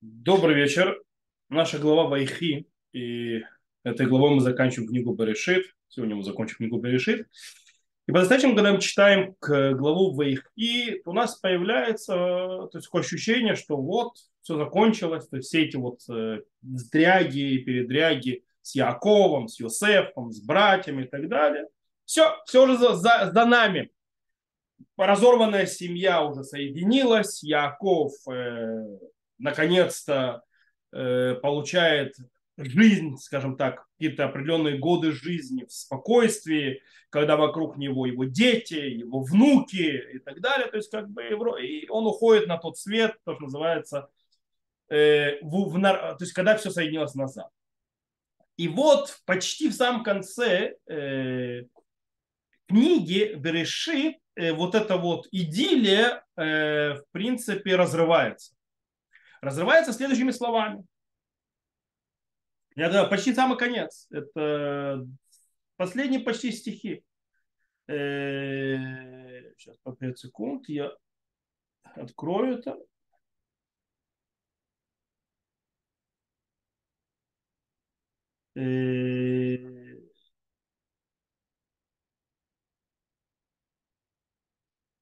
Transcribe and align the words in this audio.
Добрый 0.00 0.54
вечер. 0.54 1.02
Наша 1.48 1.80
глава 1.80 2.04
Вайхи. 2.04 2.68
И 2.92 3.42
этой 3.82 4.06
главой 4.06 4.36
мы 4.36 4.40
заканчиваем 4.40 4.88
книгу 4.88 5.12
Берешит. 5.12 5.74
Сегодня 5.88 6.14
мы 6.14 6.22
закончим 6.22 6.58
книгу 6.58 6.78
Берешит. 6.78 7.26
И 8.06 8.12
по 8.12 8.20
достаточно, 8.20 8.54
когда 8.54 8.72
мы 8.72 8.80
читаем 8.80 9.34
к 9.40 9.72
главу 9.72 10.14
Вайхи, 10.14 11.02
у 11.04 11.12
нас 11.12 11.34
появляется 11.40 12.14
то 12.14 12.70
есть, 12.74 12.86
такое 12.86 13.02
ощущение, 13.02 13.56
что 13.56 13.76
вот 13.76 14.12
все 14.40 14.56
закончилось. 14.56 15.26
То 15.26 15.38
есть 15.38 15.48
все 15.48 15.64
эти 15.64 15.74
вот 15.74 15.98
э, 16.08 16.42
дряги, 16.62 17.58
передряги 17.58 18.44
с 18.62 18.76
Яковом, 18.76 19.48
с 19.48 19.58
Йосефом, 19.58 20.30
с 20.30 20.40
братьями 20.40 21.06
и 21.06 21.08
так 21.08 21.28
далее. 21.28 21.66
Все, 22.04 22.36
все 22.46 22.62
уже 22.62 22.76
за, 22.76 22.94
за, 22.94 23.32
за 23.32 23.44
нами. 23.46 23.90
Разорванная 24.96 25.66
семья 25.66 26.22
уже 26.22 26.44
соединилась. 26.44 27.42
Яков 27.42 28.12
э, 28.30 28.98
наконец-то 29.38 30.42
э, 30.92 31.34
получает 31.34 32.14
жизнь, 32.56 33.16
скажем 33.18 33.56
так, 33.56 33.86
какие-то 33.92 34.24
определенные 34.24 34.78
годы 34.78 35.12
жизни 35.12 35.64
в 35.64 35.72
спокойствии, 35.72 36.82
когда 37.10 37.36
вокруг 37.36 37.76
него 37.76 38.06
его 38.06 38.24
дети, 38.24 38.74
его 38.74 39.22
внуки 39.22 40.14
и 40.14 40.18
так 40.18 40.40
далее. 40.40 40.68
То 40.68 40.76
есть 40.76 40.90
как 40.90 41.08
бы 41.08 41.22
и 41.22 41.88
он 41.88 42.06
уходит 42.06 42.48
на 42.48 42.58
тот 42.58 42.76
свет, 42.78 43.16
то, 43.24 43.34
что 43.34 43.44
называется, 43.44 44.08
э, 44.88 45.40
в, 45.42 45.70
в, 45.70 45.80
то 45.80 46.16
есть 46.20 46.32
когда 46.32 46.56
все 46.56 46.70
соединилось 46.70 47.14
назад. 47.14 47.48
И 48.56 48.66
вот 48.66 49.20
почти 49.24 49.68
в 49.68 49.74
самом 49.74 50.02
конце 50.02 50.74
э, 50.88 51.62
книги 52.66 53.34
Берешит 53.36 54.16
э, 54.34 54.52
вот 54.52 54.74
эта 54.74 54.96
вот 54.96 55.28
идиллия 55.30 56.24
э, 56.36 56.94
в 56.94 57.04
принципе 57.12 57.76
разрывается 57.76 58.57
разрывается 59.40 59.92
следующими 59.92 60.30
словами. 60.30 60.84
Это 62.76 63.06
почти 63.08 63.34
самый 63.34 63.58
конец. 63.58 64.06
Это 64.10 65.04
последние 65.76 66.20
почти 66.20 66.52
стихи. 66.52 67.02
Сейчас, 67.86 69.76
по 69.82 69.92
5 69.96 70.18
секунд, 70.18 70.68
я 70.68 70.92
открою 71.96 72.58
это. 72.58 72.76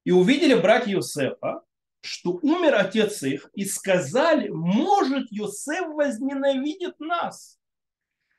И 0.04 0.10
увидели 0.10 0.54
братья 0.54 0.92
Иосифа, 0.92 1.65
что 2.06 2.38
умер 2.42 2.74
отец 2.74 3.22
их, 3.22 3.50
и 3.54 3.64
сказали, 3.64 4.48
может, 4.48 5.30
Йосеф 5.30 5.88
возненавидит 5.88 6.98
нас 7.00 7.58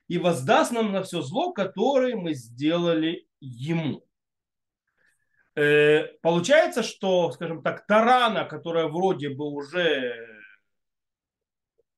и 0.07 0.17
воздаст 0.17 0.71
нам 0.71 0.91
на 0.91 1.03
все 1.03 1.21
зло, 1.21 1.51
которое 1.51 2.15
мы 2.15 2.33
сделали 2.33 3.27
ему. 3.39 4.03
Э, 5.55 6.05
получается, 6.21 6.83
что, 6.83 7.31
скажем 7.31 7.61
так, 7.61 7.85
Тарана, 7.87 8.45
которая 8.45 8.87
вроде 8.87 9.29
бы 9.29 9.45
уже, 9.45 10.15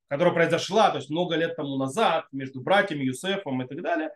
которая 0.08 0.34
произошла, 0.34 0.90
то 0.92 0.98
есть 0.98 1.10
много 1.10 1.36
лет 1.36 1.56
тому 1.56 1.78
назад, 1.78 2.26
между 2.32 2.62
братьями 2.62 3.04
Юсефом 3.04 3.62
и 3.62 3.68
так 3.68 3.82
далее, 3.82 4.12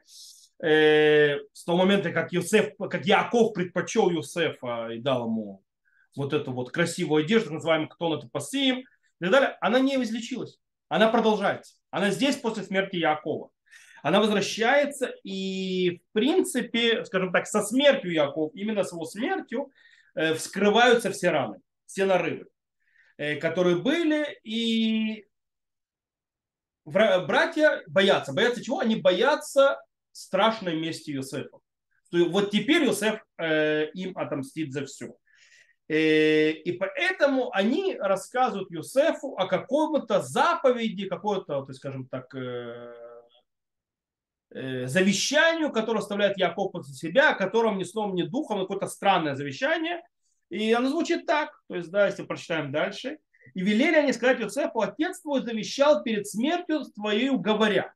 э, 0.64 1.40
с 1.52 1.66
того 1.66 1.80
момента, 1.80 2.12
как, 2.12 2.32
Юсеф, 2.32 2.76
как 2.78 3.06
Яков 3.06 3.54
предпочел 3.54 4.10
Юсефа 4.10 4.90
и 4.92 5.00
дал 5.00 5.26
ему 5.26 5.62
вот 6.16 6.34
эту 6.34 6.52
вот 6.52 6.72
красивую 6.72 7.24
одежду, 7.24 7.54
называемую 7.54 7.90
кто 7.90 8.18
это 8.18 8.28
и 9.20 9.24
так 9.24 9.32
далее, 9.32 9.58
она 9.62 9.80
не 9.80 9.96
излечилась. 9.96 10.60
Она 10.90 11.10
продолжается. 11.10 11.76
Она 11.92 12.12
здесь 12.12 12.36
после 12.36 12.64
смерти 12.64 12.98
Якова. 12.98 13.50
Она 14.04 14.20
возвращается 14.20 15.14
и, 15.24 15.98
в 15.98 16.14
принципе, 16.14 17.06
скажем 17.06 17.32
так, 17.32 17.48
со 17.48 17.62
смертью 17.62 18.12
Якова, 18.12 18.52
именно 18.54 18.84
с 18.84 18.92
его 18.92 19.06
смертью, 19.06 19.72
э, 20.14 20.34
вскрываются 20.34 21.10
все 21.12 21.30
раны, 21.30 21.62
все 21.86 22.06
нарывы, 22.06 22.48
э, 23.18 23.38
которые 23.38 23.78
были. 23.78 24.40
И 24.44 25.26
братья 26.86 27.82
боятся. 27.88 28.34
Боятся 28.34 28.64
чего? 28.64 28.80
Они 28.80 28.98
боятся 28.98 29.80
страшной 30.12 30.76
мести 30.76 31.12
Иосифа. 31.12 31.60
Вот 32.12 32.52
теперь 32.52 32.86
Иосиф 32.86 33.24
э, 33.38 33.90
им 33.94 34.18
отомстит 34.18 34.74
за 34.74 34.86
все. 34.86 35.16
Э, 35.94 36.50
и 36.50 36.72
поэтому 36.72 37.54
они 37.54 37.96
рассказывают 38.00 38.72
Юсефу 38.72 39.36
о 39.38 39.46
каком-то 39.46 40.24
заповеди, 40.24 41.08
какой-то, 41.08 41.62
то 41.62 41.74
скажем 41.74 42.08
так, 42.08 42.34
э, 42.34 42.96
э, 44.56 44.88
завещанию, 44.88 45.72
которое 45.72 46.00
оставляет 46.00 46.40
Яков 46.40 46.72
после 46.72 46.96
себя, 46.96 47.30
о 47.30 47.36
котором 47.36 47.78
ни 47.78 47.84
сном, 47.84 48.16
ни 48.16 48.24
духом, 48.24 48.62
какое-то 48.62 48.88
странное 48.88 49.36
завещание. 49.36 50.02
И 50.50 50.74
оно 50.74 50.90
звучит 50.90 51.28
так, 51.28 51.62
то 51.68 51.76
есть, 51.76 51.92
да, 51.92 52.08
если 52.08 52.24
прочитаем 52.24 52.72
дальше. 52.72 53.20
И 53.54 53.62
велели 53.62 53.96
они 53.96 54.14
сказать 54.14 54.40
Юсефу, 54.40 54.82
отец 54.82 55.22
твой 55.22 55.44
завещал 55.44 56.02
перед 56.02 56.28
смертью 56.28 56.86
твоей, 56.96 57.30
говоря, 57.38 57.94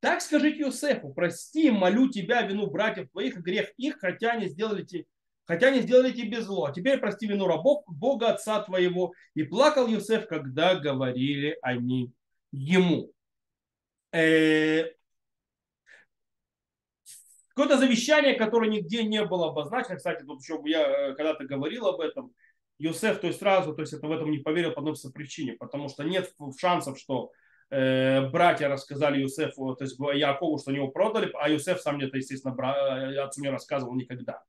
так 0.00 0.22
скажите 0.22 0.64
Юсефу, 0.64 1.12
прости, 1.14 1.70
молю 1.70 2.08
тебя 2.08 2.42
вину 2.42 2.66
братьев 2.66 3.08
твоих 3.12 3.36
и 3.36 3.40
грех 3.40 3.70
их, 3.76 3.98
хотя 4.00 4.32
они 4.32 4.48
сделали 4.48 4.82
тебе 4.82 5.04
хотя 5.48 5.70
не 5.70 5.80
сделали 5.80 6.12
тебе 6.12 6.42
зло. 6.42 6.66
А 6.66 6.72
теперь 6.72 6.98
прости 6.98 7.26
вину 7.26 7.46
рабов 7.46 7.82
Бога 7.86 8.28
Отца 8.28 8.62
твоего. 8.62 9.14
И 9.34 9.42
плакал 9.42 9.88
Юсеф, 9.88 10.28
когда 10.28 10.74
говорили 10.76 11.58
они 11.62 12.12
ему. 12.52 13.10
Э, 14.12 14.84
какое-то 17.48 17.78
завещание, 17.78 18.34
которое 18.34 18.70
нигде 18.70 19.04
не 19.04 19.24
было 19.24 19.48
обозначено. 19.48 19.96
Кстати, 19.96 20.22
тут 20.22 20.42
еще 20.42 20.60
я 20.66 20.82
э, 20.82 21.14
когда-то 21.14 21.44
говорил 21.44 21.86
об 21.86 22.00
этом. 22.00 22.32
Юсеф, 22.78 23.18
то 23.18 23.26
есть 23.26 23.40
сразу, 23.40 23.74
то 23.74 23.80
есть 23.80 23.92
это 23.92 24.06
в 24.06 24.12
этом 24.12 24.30
не 24.30 24.38
поверил 24.38 24.72
по 24.72 24.78
одной 24.80 24.94
причине, 25.12 25.54
потому 25.54 25.88
что 25.88 26.04
нет 26.04 26.32
шансов, 26.60 26.96
что 26.96 27.32
братья 27.70 28.68
рассказали 28.68 29.20
Юсефу, 29.20 29.74
то 29.76 29.84
есть 29.84 29.98
Якову, 29.98 30.58
что 30.58 30.70
они 30.70 30.78
его 30.78 30.88
продали, 30.88 31.30
а 31.38 31.50
Юсеф 31.50 31.80
сам 31.80 31.96
мне 31.96 32.06
это, 32.06 32.16
естественно, 32.16 32.54
э, 32.58 33.18
отцу 33.18 33.42
не 33.42 33.50
рассказывал 33.50 33.94
никогда. 33.94 34.42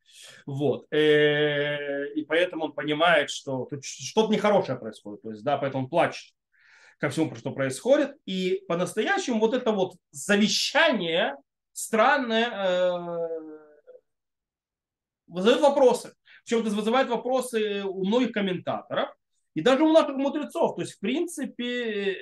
Вот. 0.45 0.85
Э, 0.91 2.07
и 2.13 2.23
поэтому 2.23 2.65
он 2.65 2.73
понимает, 2.73 3.29
что 3.29 3.67
что-то 3.81 4.31
нехорошее 4.31 4.77
происходит. 4.77 5.21
То 5.21 5.31
есть, 5.31 5.43
да, 5.43 5.57
поэтому 5.57 5.83
он 5.83 5.89
плачет 5.89 6.33
ко 6.97 7.09
всему, 7.09 7.35
что 7.35 7.51
происходит. 7.51 8.15
И 8.25 8.63
по-настоящему 8.67 9.39
вот 9.39 9.53
это 9.53 9.71
вот 9.71 9.95
завещание 10.11 11.35
странное 11.73 13.29
вызывает 15.27 15.61
вопросы. 15.61 16.13
Причем 16.43 16.65
это 16.65 16.75
вызывает 16.75 17.09
вопросы 17.09 17.83
у 17.83 18.05
многих 18.05 18.31
комментаторов 18.31 19.09
и 19.53 19.61
даже 19.61 19.83
у 19.83 19.93
наших 19.93 20.15
мудрецов. 20.15 20.75
То 20.75 20.81
есть, 20.81 20.95
в 20.95 20.99
принципе, 20.99 22.17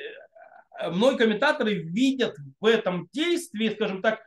многие 0.91 1.17
комментаторы 1.17 1.73
видят 1.73 2.35
в 2.59 2.65
этом 2.65 3.07
действии, 3.13 3.69
скажем 3.69 4.01
так, 4.01 4.19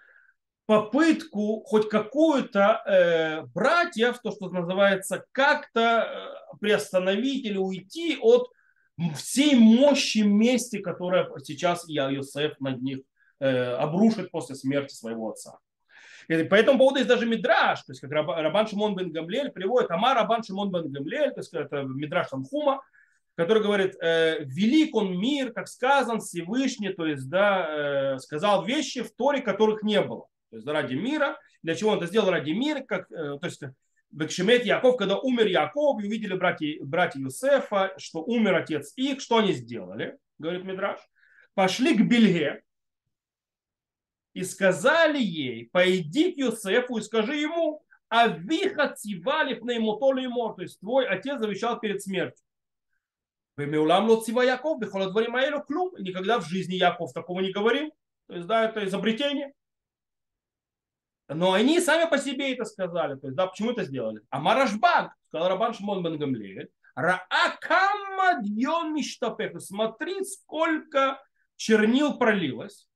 попытку 0.71 1.65
хоть 1.65 1.89
какую-то 1.89 2.83
э, 2.87 3.43
братьев, 3.55 4.21
то, 4.23 4.31
что 4.31 4.51
называется, 4.51 5.25
как-то 5.33 6.07
э, 6.07 6.57
приостановить 6.61 7.45
или 7.45 7.57
уйти 7.57 8.17
от 8.21 8.49
всей 9.17 9.57
мощи 9.57 10.19
мести, 10.19 10.79
которая 10.79 11.29
сейчас 11.43 11.89
Иосиф 11.89 12.61
над 12.61 12.83
них 12.83 13.01
э, 13.41 13.73
обрушит 13.75 14.31
после 14.31 14.55
смерти 14.55 14.95
своего 14.95 15.31
отца. 15.31 15.59
И 16.29 16.45
по 16.45 16.55
этому 16.55 16.79
поводу 16.79 16.99
есть 16.99 17.09
даже 17.09 17.27
мидраж, 17.27 17.83
то 17.83 17.91
есть 17.91 18.01
как 18.01 18.13
Рабан 18.13 18.69
Шимон 18.69 18.95
бен 18.95 19.11
Гамлель 19.11 19.51
приводит, 19.51 19.91
Амар 19.91 20.17
Рабан 20.17 20.45
Шимон 20.45 20.71
бен 20.71 20.93
Гамлель, 20.93 21.33
то 21.33 21.41
есть 21.41 21.53
это 21.53 21.83
мидраж 21.83 22.29
Танхума, 22.29 22.81
который 23.41 23.63
говорит, 23.63 23.97
э, 24.03 24.45
велик 24.45 24.95
он 24.95 25.19
мир, 25.19 25.55
как 25.55 25.67
сказан 25.67 26.21
Всевышний, 26.21 26.93
то 26.93 27.07
есть, 27.07 27.27
да, 27.31 28.15
э, 28.15 28.19
сказал 28.19 28.67
вещи 28.67 29.03
в 29.03 29.13
Торе, 29.13 29.41
которых 29.41 29.83
не 29.83 29.99
было. 30.03 30.27
То 30.51 30.57
есть, 30.57 30.67
ради 30.67 30.95
мира. 30.95 31.39
Для 31.63 31.75
чего 31.75 31.93
он 31.93 31.97
это 31.97 32.07
сделал? 32.07 32.29
Ради 32.29 32.51
мира, 32.51 32.81
как, 32.81 33.11
э, 33.11 33.39
то 33.41 33.47
есть, 33.47 33.63
Бекшемет 34.11 34.67
Яков, 34.67 34.99
когда 34.99 35.17
умер 35.17 35.47
Яков, 35.47 36.03
и 36.03 36.07
увидели 36.07 36.35
братья, 36.35 36.85
братья 36.85 37.19
Юсефа, 37.19 37.95
что 37.97 38.23
умер 38.23 38.57
отец 38.57 38.93
их, 38.97 39.23
что 39.23 39.39
они 39.39 39.55
сделали, 39.55 40.19
говорит 40.39 40.65
Мидраш, 40.65 41.01
пошли 41.55 41.97
к 41.97 42.07
Бельге 42.07 42.61
и 44.35 44.45
сказали 44.45 45.19
ей, 45.19 45.71
пойди 45.73 46.33
к 46.33 46.37
Юсефу 46.37 46.99
и 46.99 47.03
скажи 47.03 47.37
ему, 47.37 47.83
а 48.11 48.27
виха 48.27 48.93
цивали 48.93 49.55
пнеймотоли 49.55 50.27
мор, 50.27 50.57
то 50.57 50.63
есть 50.63 50.79
твой 50.81 51.07
отец 51.07 51.39
завещал 51.39 51.81
перед 51.81 52.03
смертью. 52.03 52.45
Бемеулам 53.61 54.09
лоцива 54.09 54.43
Яков, 54.43 54.79
бехоладвари 54.81 55.29
маэлю 55.29 55.61
клюм. 55.61 55.95
Никогда 55.99 56.39
в 56.39 56.47
жизни 56.47 56.75
Яков 56.75 57.13
такого 57.13 57.41
не 57.41 57.53
говорил. 57.53 57.93
То 58.27 58.35
есть, 58.35 58.47
да, 58.47 58.65
это 58.65 58.87
изобретение. 58.87 59.53
Но 61.29 61.53
они 61.53 61.81
сами 61.81 62.09
по 62.09 62.19
себе 62.19 62.53
это 62.53 62.65
сказали. 62.65 63.17
То 63.17 63.27
есть, 63.27 63.37
да, 63.37 63.47
почему 63.47 63.73
это 63.73 63.85
сделали? 63.85 64.23
А 64.31 64.41
Марашбан, 64.41 65.11
сказал 65.29 65.49
Рабан 65.49 65.75
Шимон 65.75 66.03
бен 66.03 66.19
Гамлиэль, 66.19 66.71
дьон 68.43 68.95
миштапех. 68.95 69.61
Смотри, 69.61 70.25
сколько 70.25 71.23
чернил 71.57 72.19
пролилось 72.19 72.89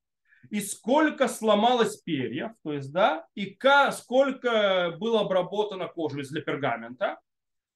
и 0.49 0.61
сколько 0.61 1.27
сломалось 1.27 1.97
перьев, 1.97 2.51
то 2.63 2.73
есть, 2.73 2.91
да, 2.91 3.25
и 3.35 3.57
сколько 3.91 4.95
было 4.99 5.21
обработано 5.21 5.87
кожи 5.87 6.23
для 6.23 6.41
пергамента, 6.41 7.19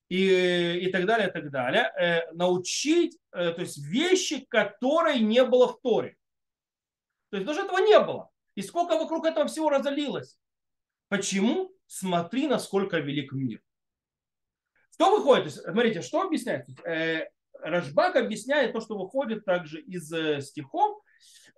и, 0.09 0.79
и 0.81 0.91
так 0.91 1.05
далее, 1.05 1.29
и 1.29 1.31
так 1.31 1.51
далее, 1.51 1.91
э, 1.99 2.31
научить, 2.33 3.17
э, 3.31 3.51
то 3.51 3.61
есть 3.61 3.77
вещи, 3.77 4.45
которые 4.49 5.19
не 5.19 5.43
было 5.45 5.67
в 5.67 5.79
Торе. 5.81 6.17
То 7.29 7.37
есть 7.37 7.47
даже 7.47 7.61
этого 7.61 7.77
не 7.77 7.99
было. 7.99 8.29
И 8.55 8.61
сколько 8.61 8.97
вокруг 8.97 9.25
этого 9.25 9.47
всего 9.47 9.69
разолилось. 9.69 10.37
Почему? 11.07 11.71
Смотри, 11.85 12.47
насколько 12.47 12.99
велик 12.99 13.31
мир. 13.31 13.61
Что 14.93 15.15
выходит? 15.15 15.43
То 15.45 15.49
есть, 15.49 15.63
смотрите, 15.63 16.01
что 16.01 16.23
объясняет? 16.23 16.67
Э, 16.85 17.29
Рашбак 17.61 18.15
объясняет 18.15 18.73
то, 18.73 18.81
что 18.81 18.97
выходит 18.97 19.45
также 19.45 19.79
из 19.81 20.11
э, 20.11 20.41
стихов, 20.41 21.01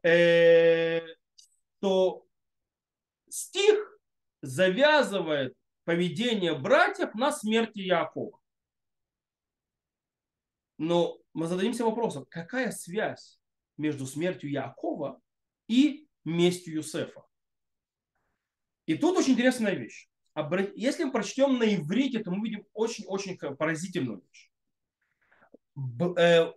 э, 0.03 1.01
что 1.77 2.25
стих 3.29 3.99
завязывает 4.41 5.55
поведение 5.85 6.53
братьев 6.57 7.15
на 7.15 7.31
смерти 7.31 7.79
Якова. 7.79 8.40
Но 10.81 11.19
мы 11.35 11.45
зададимся 11.45 11.85
вопросом, 11.85 12.25
какая 12.27 12.71
связь 12.71 13.39
между 13.77 14.07
смертью 14.07 14.49
Якова 14.49 15.21
и 15.67 16.07
местью 16.25 16.73
Юсефа? 16.73 17.21
И 18.87 18.95
тут 18.95 19.15
очень 19.15 19.33
интересная 19.33 19.75
вещь. 19.75 20.09
Если 20.75 21.03
мы 21.03 21.11
прочтем 21.11 21.59
на 21.59 21.75
иврите, 21.75 22.23
то 22.23 22.31
мы 22.31 22.43
видим 22.43 22.65
очень-очень 22.73 23.37
поразительную 23.37 24.23
вещь. 24.23 24.49
Э, 26.17 26.51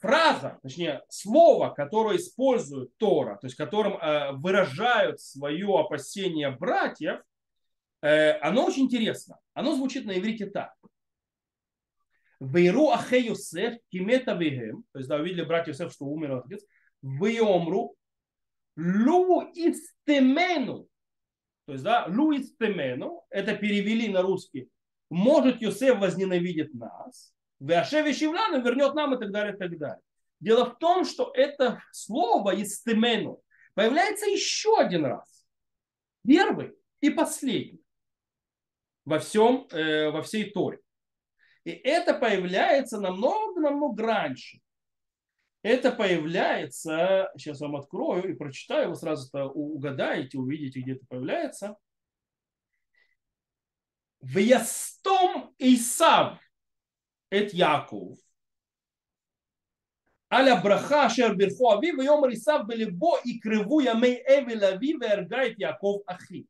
фраза, 0.00 0.58
точнее, 0.62 1.02
слово, 1.10 1.68
которое 1.68 2.16
использует 2.16 2.96
Тора, 2.96 3.36
то 3.36 3.46
есть 3.46 3.56
которым 3.56 3.98
э, 3.98 4.32
выражают 4.32 5.20
свое 5.20 5.78
опасение 5.78 6.50
братьев, 6.50 7.20
э, 8.00 8.38
оно 8.38 8.64
очень 8.64 8.84
интересно. 8.84 9.38
Оно 9.52 9.76
звучит 9.76 10.06
на 10.06 10.18
иврите 10.18 10.46
так. 10.46 10.72
Вейру 12.40 12.90
ахе 12.90 13.20
Йосеф 13.20 13.78
кимета 13.90 14.34
вегем. 14.34 14.84
То 14.92 14.98
есть, 14.98 15.08
да, 15.08 15.16
увидели 15.16 15.42
братья 15.42 15.72
Йосеф, 15.72 15.92
что 15.92 16.04
умер 16.04 16.42
отец. 16.44 16.64
Вейомру 17.02 17.96
лу 18.76 19.42
истемену. 19.54 20.88
То 21.66 21.72
есть, 21.72 21.84
да, 21.84 22.06
лу 22.08 22.36
истемену. 22.36 23.24
Это 23.30 23.56
перевели 23.56 24.08
на 24.08 24.22
русский. 24.22 24.68
Может 25.08 25.62
Йосеф 25.62 25.98
возненавидит 25.98 26.74
нас. 26.74 27.32
Веашеви 27.60 28.12
Шивляну 28.12 28.62
вернет 28.62 28.94
нам 28.94 29.14
и 29.14 29.18
так 29.18 29.30
далее, 29.30 29.54
и 29.54 29.58
так 29.58 29.78
далее. 29.78 30.00
Дело 30.40 30.66
в 30.66 30.78
том, 30.78 31.04
что 31.04 31.32
это 31.34 31.82
слово 31.92 32.60
истемену 32.62 33.40
появляется 33.74 34.26
еще 34.26 34.78
один 34.78 35.06
раз. 35.06 35.46
Первый 36.26 36.72
и 37.00 37.10
последний 37.10 37.80
во 39.04 39.18
всем, 39.20 39.66
э, 39.70 40.10
во 40.10 40.20
всей 40.22 40.50
Торе. 40.50 40.80
И 41.66 41.70
это 41.72 42.14
появляется 42.14 43.00
намного-намного 43.00 44.00
раньше. 44.00 44.60
Это 45.62 45.90
появляется, 45.90 47.28
сейчас 47.36 47.60
вам 47.60 47.74
открою 47.74 48.30
и 48.30 48.36
прочитаю, 48.36 48.90
вы 48.90 48.94
сразу-то 48.94 49.46
угадаете, 49.46 50.38
увидите, 50.38 50.78
где 50.78 50.92
это 50.92 51.04
появляется. 51.08 51.76
В 54.20 54.38
Ястом 54.38 55.56
Исав 55.58 56.38
это 57.30 57.56
Яков. 57.56 58.16
Аля 60.32 60.60
браха 60.62 61.08
шер 61.08 61.34
бирху 61.34 61.70
ави, 61.70 61.90
в 61.90 62.00
йом 62.00 62.26
рисав 62.26 62.68
белебо 62.68 63.18
и 63.24 63.40
крыву 63.40 63.80
ямей 63.80 64.22
эвил 64.24 64.62
ави, 64.62 64.94
в 64.94 65.58
Яков 65.58 66.02
ахи. 66.06 66.46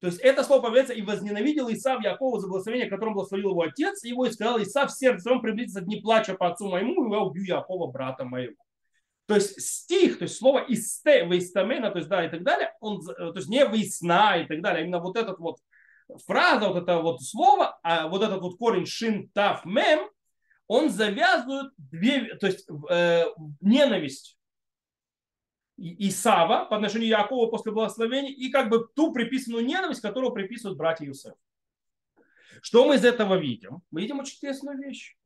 То 0.00 0.06
есть 0.06 0.20
это 0.20 0.44
слово 0.44 0.62
появляется 0.62 0.94
и 0.94 1.02
возненавидел 1.02 1.68
Исав 1.70 2.02
Якова 2.02 2.40
за 2.40 2.46
благословение, 2.46 2.88
которым 2.88 3.14
благословил 3.14 3.50
его 3.50 3.62
отец, 3.62 4.04
его 4.04 4.26
и 4.26 4.30
сказал, 4.30 4.62
Исав 4.62 4.90
в 4.90 4.96
сердце 4.96 5.22
своем 5.22 5.40
приблизится 5.40 5.80
дни 5.80 6.00
плача 6.00 6.34
по 6.34 6.48
отцу 6.48 6.68
моему, 6.68 7.06
и 7.06 7.10
я 7.10 7.18
убью 7.20 7.44
Якова, 7.44 7.90
брата 7.90 8.24
моего. 8.24 8.54
То 9.26 9.34
есть 9.34 9.60
стих, 9.60 10.18
то 10.18 10.24
есть 10.24 10.38
слово 10.38 10.64
исте, 10.68 11.26
вейстамена, 11.26 11.90
то 11.90 11.98
есть 11.98 12.08
да, 12.08 12.24
и 12.24 12.30
так 12.30 12.42
далее, 12.44 12.72
он, 12.80 13.04
то 13.04 13.34
есть 13.34 13.48
не 13.48 13.66
весна 13.66 14.38
и 14.38 14.46
так 14.46 14.62
далее, 14.62 14.80
а 14.80 14.82
именно 14.84 15.00
вот 15.00 15.16
этот 15.16 15.38
вот 15.38 15.58
фраза, 16.26 16.68
вот 16.68 16.82
это 16.82 17.00
вот 17.00 17.22
слово, 17.22 17.78
а 17.82 18.08
вот 18.08 18.22
этот 18.22 18.40
вот 18.40 18.56
корень 18.56 18.86
шин 18.86 19.28
тав 19.34 19.64
мем, 19.66 20.08
он 20.66 20.88
завязывает 20.90 21.72
две, 21.76 22.36
то 22.36 22.46
есть 22.46 22.66
э, 22.88 23.24
ненависть 23.60 24.37
Исава 25.78 26.64
по 26.64 26.76
отношению 26.76 27.14
к 27.16 27.20
Якову 27.20 27.48
после 27.48 27.72
благословения 27.72 28.32
и 28.32 28.50
как 28.50 28.68
бы 28.68 28.88
ту 28.94 29.12
приписанную 29.12 29.64
ненависть, 29.64 30.00
которую 30.00 30.32
приписывают 30.32 30.76
братья 30.76 31.04
Юсеф. 31.04 31.34
Что 32.60 32.86
мы 32.86 32.96
из 32.96 33.04
этого 33.04 33.36
видим? 33.36 33.82
Мы 33.90 34.00
видим 34.02 34.18
очень 34.18 34.34
интересную 34.34 34.76
вещь. 34.78 35.16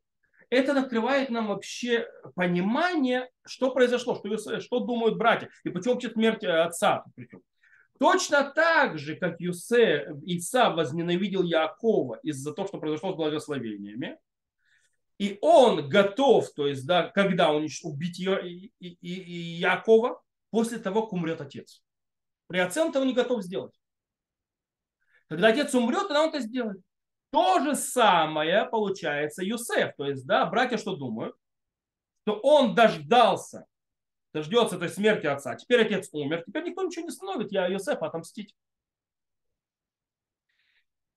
Это 0.49 0.79
открывает 0.79 1.31
нам 1.31 1.47
вообще 1.47 2.07
понимание, 2.35 3.31
что 3.43 3.71
произошло, 3.71 4.15
что, 4.15 4.59
что 4.59 4.79
думают 4.79 5.17
братья, 5.17 5.49
и 5.63 5.69
почему 5.69 5.95
вообще 5.95 6.11
смерть 6.11 6.43
отца. 6.43 7.03
Причем. 7.15 7.41
Точно 7.99 8.43
так 8.43 8.99
же, 8.99 9.15
как 9.15 9.39
Юсе, 9.39 10.15
Иса 10.25 10.69
возненавидел 10.69 11.41
Якова 11.41 12.19
из-за 12.21 12.53
того, 12.53 12.67
что 12.67 12.77
произошло 12.77 13.13
с 13.13 13.15
благословениями, 13.15 14.17
и 15.17 15.37
он 15.41 15.89
готов, 15.89 16.53
то 16.53 16.67
есть, 16.67 16.85
да, 16.85 17.07
когда 17.07 17.51
он 17.51 17.67
убить 17.83 18.19
Якова, 18.99 20.21
после 20.53 20.77
того, 20.77 21.01
как 21.01 21.13
умрет 21.13 21.41
отец. 21.41 21.83
При 22.45 22.59
отце 22.59 22.83
он 22.83 22.91
этого 22.91 23.03
не 23.05 23.13
готов 23.13 23.41
сделать. 23.41 23.73
Когда 25.27 25.47
отец 25.47 25.73
умрет, 25.73 26.03
тогда 26.03 26.21
он 26.21 26.29
это 26.29 26.41
сделает. 26.41 26.79
То 27.31 27.59
же 27.61 27.73
самое 27.73 28.65
получается 28.65 29.43
Юсеф. 29.43 29.95
То 29.97 30.05
есть, 30.05 30.27
да, 30.27 30.45
братья 30.45 30.77
что 30.77 30.95
думают? 30.95 31.35
Что 32.21 32.39
он 32.43 32.75
дождался 32.75 33.65
дождется 34.31 34.77
той 34.77 34.89
смерти 34.89 35.25
отца. 35.25 35.55
Теперь 35.55 35.81
отец 35.81 36.09
умер, 36.11 36.43
теперь 36.45 36.65
никто 36.65 36.83
ничего 36.83 37.05
не 37.05 37.11
становит, 37.11 37.51
я 37.51 37.65
Йосефа 37.65 38.05
отомстить. 38.05 38.53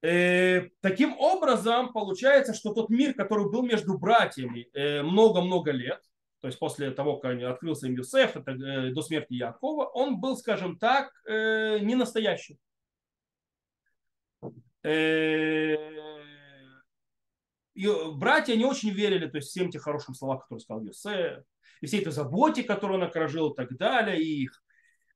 Э, 0.02 0.70
таким 0.80 1.18
образом, 1.18 1.92
получается, 1.92 2.54
что 2.54 2.72
тот 2.72 2.88
мир, 2.88 3.12
который 3.12 3.50
был 3.50 3.62
между 3.62 3.98
братьями 3.98 4.70
э, 4.72 5.02
много-много 5.02 5.72
лет, 5.72 6.02
то 6.46 6.48
есть 6.48 6.60
после 6.60 6.92
того, 6.92 7.16
как 7.16 7.42
открылся 7.42 7.88
им 7.88 7.96
Юсеф, 7.96 8.36
это, 8.36 8.52
э, 8.52 8.92
до 8.92 9.02
смерти 9.02 9.34
Якова, 9.34 9.86
он 9.86 10.20
был, 10.20 10.36
скажем 10.36 10.78
так, 10.78 11.10
э, 11.26 11.80
не 11.80 11.96
настоящий. 11.96 12.60
Э, 14.84 15.76
братья 18.12 18.54
не 18.54 18.64
очень 18.64 18.90
верили 18.90 19.26
то 19.26 19.38
есть, 19.38 19.48
всем 19.48 19.72
тем 19.72 19.80
хорошим 19.80 20.14
словам, 20.14 20.38
которые 20.38 20.60
сказал 20.60 20.84
Юсеф 20.84 21.42
и 21.80 21.86
всей 21.86 22.02
этой 22.02 22.12
заботе, 22.12 22.62
которую 22.62 23.00
он 23.00 23.08
окружил 23.08 23.50
и 23.50 23.56
так 23.56 23.76
далее, 23.76 24.22
и 24.22 24.44
их, 24.44 24.62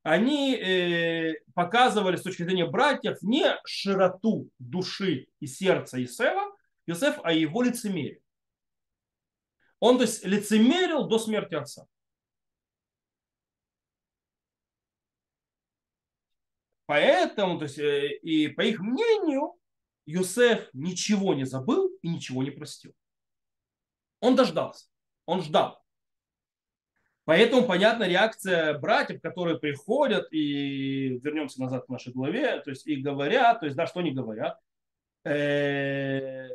они 0.02 0.56
э, 0.56 1.34
показывали 1.54 2.16
с 2.16 2.22
точки 2.22 2.42
зрения 2.42 2.66
братьев 2.66 3.22
не 3.22 3.56
широту 3.64 4.50
души 4.58 5.28
и 5.38 5.46
сердца 5.46 6.02
Исева, 6.02 6.52
Иосиф, 6.86 7.20
а 7.22 7.32
его 7.32 7.62
лицемерие. 7.62 8.20
Он, 9.80 9.96
то 9.96 10.04
есть, 10.04 10.24
лицемерил 10.24 11.08
до 11.08 11.18
смерти 11.18 11.54
отца. 11.54 11.86
Поэтому, 16.86 17.58
то 17.58 17.64
есть, 17.64 17.78
э, 17.78 18.18
и 18.18 18.48
по 18.48 18.62
их 18.62 18.80
мнению, 18.80 19.54
Юсеф 20.06 20.68
ничего 20.72 21.34
не 21.34 21.44
забыл 21.44 21.88
и 22.02 22.08
ничего 22.08 22.42
не 22.42 22.50
простил. 22.50 22.92
Он 24.20 24.36
дождался, 24.36 24.86
он 25.24 25.42
ждал. 25.42 25.80
Поэтому 27.24 27.64
понятна 27.64 28.08
реакция 28.08 28.76
братьев, 28.76 29.22
которые 29.22 29.58
приходят 29.60 30.32
и 30.32 31.20
вернемся 31.22 31.60
назад 31.60 31.86
к 31.86 31.88
нашей 31.88 32.12
главе, 32.12 32.60
то 32.60 32.70
есть 32.70 32.86
и 32.88 32.96
говорят, 32.96 33.60
то 33.60 33.66
есть 33.66 33.76
да, 33.76 33.86
что 33.86 34.00
они 34.00 34.10
говорят, 34.10 34.58
э, 35.24 36.48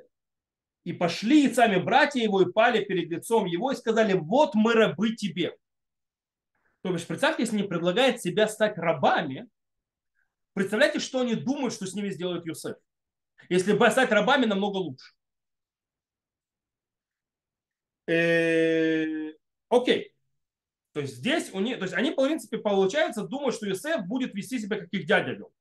и 0.86 0.94
пошли 0.94 1.46
и 1.46 1.54
сами 1.54 1.78
братья 1.78 2.22
его 2.22 2.42
и 2.42 2.52
пали 2.52 2.86
перед 2.86 3.10
лицом 3.10 3.46
его 3.46 3.72
и 3.72 3.76
сказали, 3.76 4.14
вот 4.14 4.54
мы 4.54 4.74
рабы 4.74 5.16
тебе. 5.16 5.58
То 6.82 6.94
есть 6.94 7.08
представьте, 7.08 7.42
если 7.42 7.58
они 7.58 7.68
предлагают 7.68 8.22
себя 8.22 8.48
стать 8.48 8.78
рабами, 8.78 9.50
представляете, 10.54 11.00
что 11.00 11.22
они 11.22 11.34
думают, 11.34 11.74
что 11.74 11.88
с 11.88 11.96
ними 11.96 12.10
сделает 12.12 12.46
Юсеф. 12.46 12.78
Если 13.50 13.74
бы 13.74 13.90
стать 13.90 14.12
рабами, 14.12 14.46
намного 14.46 14.78
лучше. 14.78 15.12
Э, 18.08 19.34
окей. 19.70 20.14
То 20.94 21.02
есть 21.02 21.16
здесь 21.16 21.52
у 21.52 21.60
них, 21.60 21.80
то 21.80 21.86
есть 21.86 21.96
они, 21.96 22.12
в 22.12 22.16
принципе, 22.16 22.60
получается, 22.60 23.24
думают, 23.24 23.56
что 23.56 23.66
Юсеф 23.66 24.06
будет 24.06 24.36
вести 24.36 24.60
себя, 24.60 24.80
как 24.80 24.94
их 24.94 25.08
дядя 25.08 25.32
вел 25.32 25.52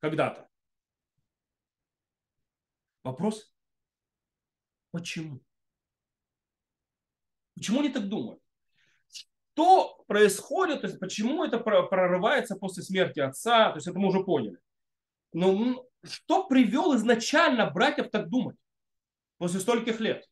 когда-то. 0.00 0.48
Вопрос, 3.04 3.51
почему? 4.92 5.40
Почему 7.54 7.80
они 7.80 7.88
так 7.88 8.08
думают? 8.08 8.40
Что 9.54 10.02
происходит, 10.06 10.82
то 10.82 10.86
есть 10.86 11.00
почему 11.00 11.44
это 11.44 11.58
прорывается 11.58 12.56
после 12.56 12.82
смерти 12.82 13.20
отца, 13.20 13.70
то 13.70 13.76
есть 13.76 13.88
это 13.88 13.98
мы 13.98 14.08
уже 14.08 14.22
поняли. 14.24 14.58
Но 15.32 15.86
что 16.04 16.46
привел 16.46 16.94
изначально 16.96 17.70
братьев 17.70 18.10
так 18.10 18.28
думать 18.28 18.56
после 19.38 19.60
стольких 19.60 20.00
лет? 20.00 20.28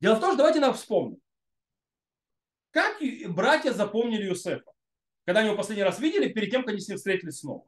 Дело 0.00 0.16
в 0.16 0.20
том, 0.20 0.30
что 0.30 0.38
давайте 0.38 0.60
нам 0.60 0.74
вспомним. 0.74 1.18
Как 2.70 2.98
братья 3.28 3.72
запомнили 3.72 4.24
Юсефа? 4.24 4.72
Когда 5.24 5.40
они 5.40 5.48
его 5.48 5.56
последний 5.56 5.84
раз 5.84 5.98
видели, 6.00 6.32
перед 6.32 6.50
тем, 6.50 6.62
как 6.62 6.72
они 6.72 6.80
с 6.80 6.88
ним 6.88 6.98
встретились 6.98 7.38
снова. 7.38 7.66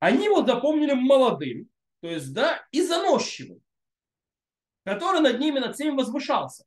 Они 0.00 0.24
его 0.24 0.44
запомнили 0.44 0.94
молодым, 0.94 1.68
то 2.00 2.08
есть, 2.08 2.32
да, 2.32 2.66
и 2.72 2.82
заносчивым, 2.82 3.62
который 4.86 5.20
над 5.20 5.40
ними, 5.40 5.58
над 5.58 5.74
всеми 5.74 5.96
возвышался, 5.96 6.64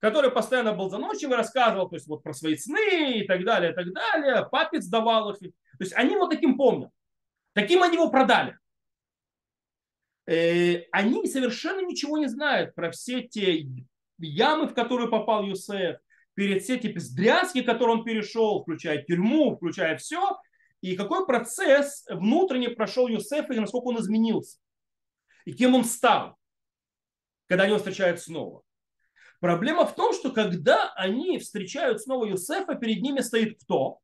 который 0.00 0.30
постоянно 0.30 0.74
был 0.74 0.90
заносчивый, 0.90 1.38
рассказывал, 1.38 1.88
то 1.88 1.96
есть, 1.96 2.06
вот 2.06 2.22
про 2.22 2.34
свои 2.34 2.56
сны 2.56 3.20
и 3.20 3.26
так 3.26 3.42
далее, 3.42 3.72
и 3.72 3.74
так 3.74 3.90
далее, 3.90 4.46
папец 4.52 4.86
давал 4.86 5.30
их. 5.30 5.38
То 5.38 5.48
есть, 5.80 5.94
они 5.94 6.14
вот 6.16 6.28
таким 6.28 6.58
помнят. 6.58 6.90
Таким 7.54 7.82
они 7.82 7.94
его 7.94 8.10
продали. 8.10 8.58
Э, 10.26 10.82
они 10.92 11.26
совершенно 11.26 11.80
ничего 11.80 12.18
не 12.18 12.26
знают 12.26 12.74
про 12.74 12.90
все 12.90 13.22
те 13.22 13.66
ямы, 14.18 14.68
в 14.68 14.74
которые 14.74 15.08
попал 15.08 15.42
Юсеф, 15.42 15.96
перед 16.34 16.62
все 16.62 16.76
эти 16.76 16.88
бездрязки, 16.88 17.62
которые 17.62 17.96
он 17.96 18.04
перешел, 18.04 18.60
включая 18.60 19.02
тюрьму, 19.02 19.56
включая 19.56 19.96
все, 19.96 20.38
и 20.82 20.96
какой 20.96 21.26
процесс 21.26 22.04
внутренне 22.10 22.68
прошел 22.68 23.08
Юсеф, 23.08 23.50
и 23.50 23.58
насколько 23.58 23.86
он 23.86 24.00
изменился, 24.00 24.58
и 25.46 25.52
кем 25.54 25.74
он 25.74 25.84
стал, 25.84 26.37
когда 27.48 27.64
они 27.64 27.72
его 27.72 27.78
встречают 27.78 28.20
снова. 28.20 28.62
Проблема 29.40 29.86
в 29.86 29.94
том, 29.94 30.12
что 30.12 30.30
когда 30.30 30.92
они 30.94 31.38
встречают 31.38 32.00
снова 32.00 32.26
Юсефа, 32.26 32.74
перед 32.74 33.02
ними 33.02 33.20
стоит 33.20 33.60
кто? 33.62 33.98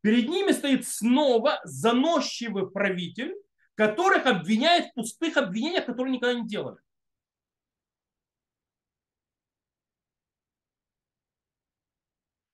Перед 0.00 0.28
ними 0.28 0.52
стоит 0.52 0.86
снова 0.86 1.60
заносчивый 1.64 2.70
правитель, 2.70 3.34
которых 3.74 4.26
обвиняет 4.26 4.86
в 4.86 4.94
пустых 4.94 5.36
обвинениях, 5.36 5.86
которые 5.86 6.14
никогда 6.14 6.38
не 6.38 6.46
делали. 6.46 6.78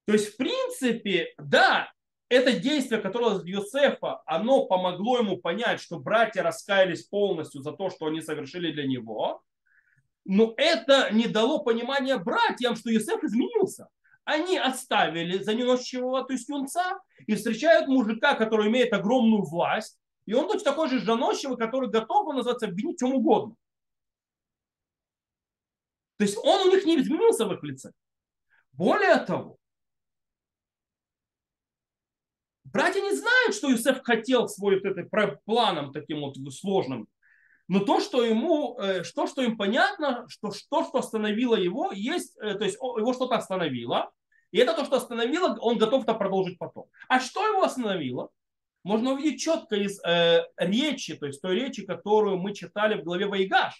То 0.06 0.14
есть, 0.14 0.34
в 0.34 0.36
принципе, 0.36 1.32
да, 1.38 1.92
это 2.28 2.58
действие, 2.58 3.00
которое 3.00 3.36
от 3.36 3.44
Йосефа, 3.44 4.22
оно 4.26 4.66
помогло 4.66 5.18
ему 5.18 5.36
понять, 5.36 5.80
что 5.80 6.00
братья 6.00 6.42
раскаялись 6.42 7.04
полностью 7.04 7.62
за 7.62 7.72
то, 7.72 7.88
что 7.88 8.06
они 8.06 8.20
совершили 8.20 8.72
для 8.72 8.86
него. 8.86 9.42
Но 10.24 10.54
это 10.56 11.10
не 11.12 11.26
дало 11.26 11.60
понимания 11.60 12.16
братьям, 12.18 12.76
что 12.76 12.90
Йосеф 12.90 13.22
изменился. 13.24 13.88
Они 14.24 14.56
оставили 14.56 15.42
заносчивого, 15.42 16.24
то 16.24 16.32
есть 16.32 16.48
юнца, 16.48 17.00
и 17.26 17.34
встречают 17.34 17.88
мужика, 17.88 18.34
который 18.34 18.68
имеет 18.68 18.92
огромную 18.92 19.42
власть, 19.42 19.98
и 20.26 20.34
он 20.34 20.46
точно 20.46 20.70
такой 20.70 20.88
же 20.88 21.00
заносчивый, 21.00 21.56
который 21.56 21.90
готов, 21.90 22.32
называться, 22.32 22.66
обвинить 22.66 23.00
чем 23.00 23.14
угодно. 23.14 23.56
То 26.18 26.24
есть 26.24 26.38
он 26.40 26.68
у 26.68 26.70
них 26.70 26.84
не 26.84 27.00
изменился 27.00 27.46
в 27.46 27.52
их 27.52 27.64
лице. 27.64 27.90
Более 28.72 29.16
того, 29.16 29.58
Братья 32.72 33.02
не 33.02 33.14
знают, 33.14 33.54
что 33.54 33.68
Юсеф 33.68 34.02
хотел 34.02 34.48
свой 34.48 34.80
вот 34.80 34.86
это 34.86 35.06
планом 35.44 35.92
таким 35.92 36.20
вот 36.20 36.36
сложным. 36.54 37.06
Но 37.68 37.80
то, 37.80 38.00
что 38.00 38.24
ему, 38.24 38.78
э, 38.78 39.04
что, 39.04 39.26
что 39.26 39.42
им 39.42 39.56
понятно, 39.56 40.26
что 40.28 40.52
то, 40.68 40.84
что 40.84 40.98
остановило 40.98 41.54
его, 41.54 41.92
есть, 41.92 42.36
э, 42.40 42.54
то 42.54 42.64
есть 42.64 42.76
его 42.76 43.12
что-то 43.12 43.36
остановило, 43.36 44.10
и 44.50 44.58
это 44.58 44.74
то, 44.74 44.84
что 44.84 44.96
остановило, 44.96 45.56
он 45.60 45.78
готов 45.78 46.04
это 46.04 46.14
продолжить 46.14 46.58
потом. 46.58 46.86
А 47.08 47.20
что 47.20 47.46
его 47.46 47.62
остановило? 47.62 48.30
Можно 48.84 49.12
увидеть 49.12 49.40
четко 49.40 49.76
из 49.76 50.00
э, 50.04 50.44
речи, 50.56 51.14
то 51.14 51.26
есть 51.26 51.40
той 51.40 51.54
речи, 51.54 51.86
которую 51.86 52.38
мы 52.38 52.54
читали 52.54 53.00
в 53.00 53.04
главе 53.04 53.26
Вайгаш. 53.26 53.74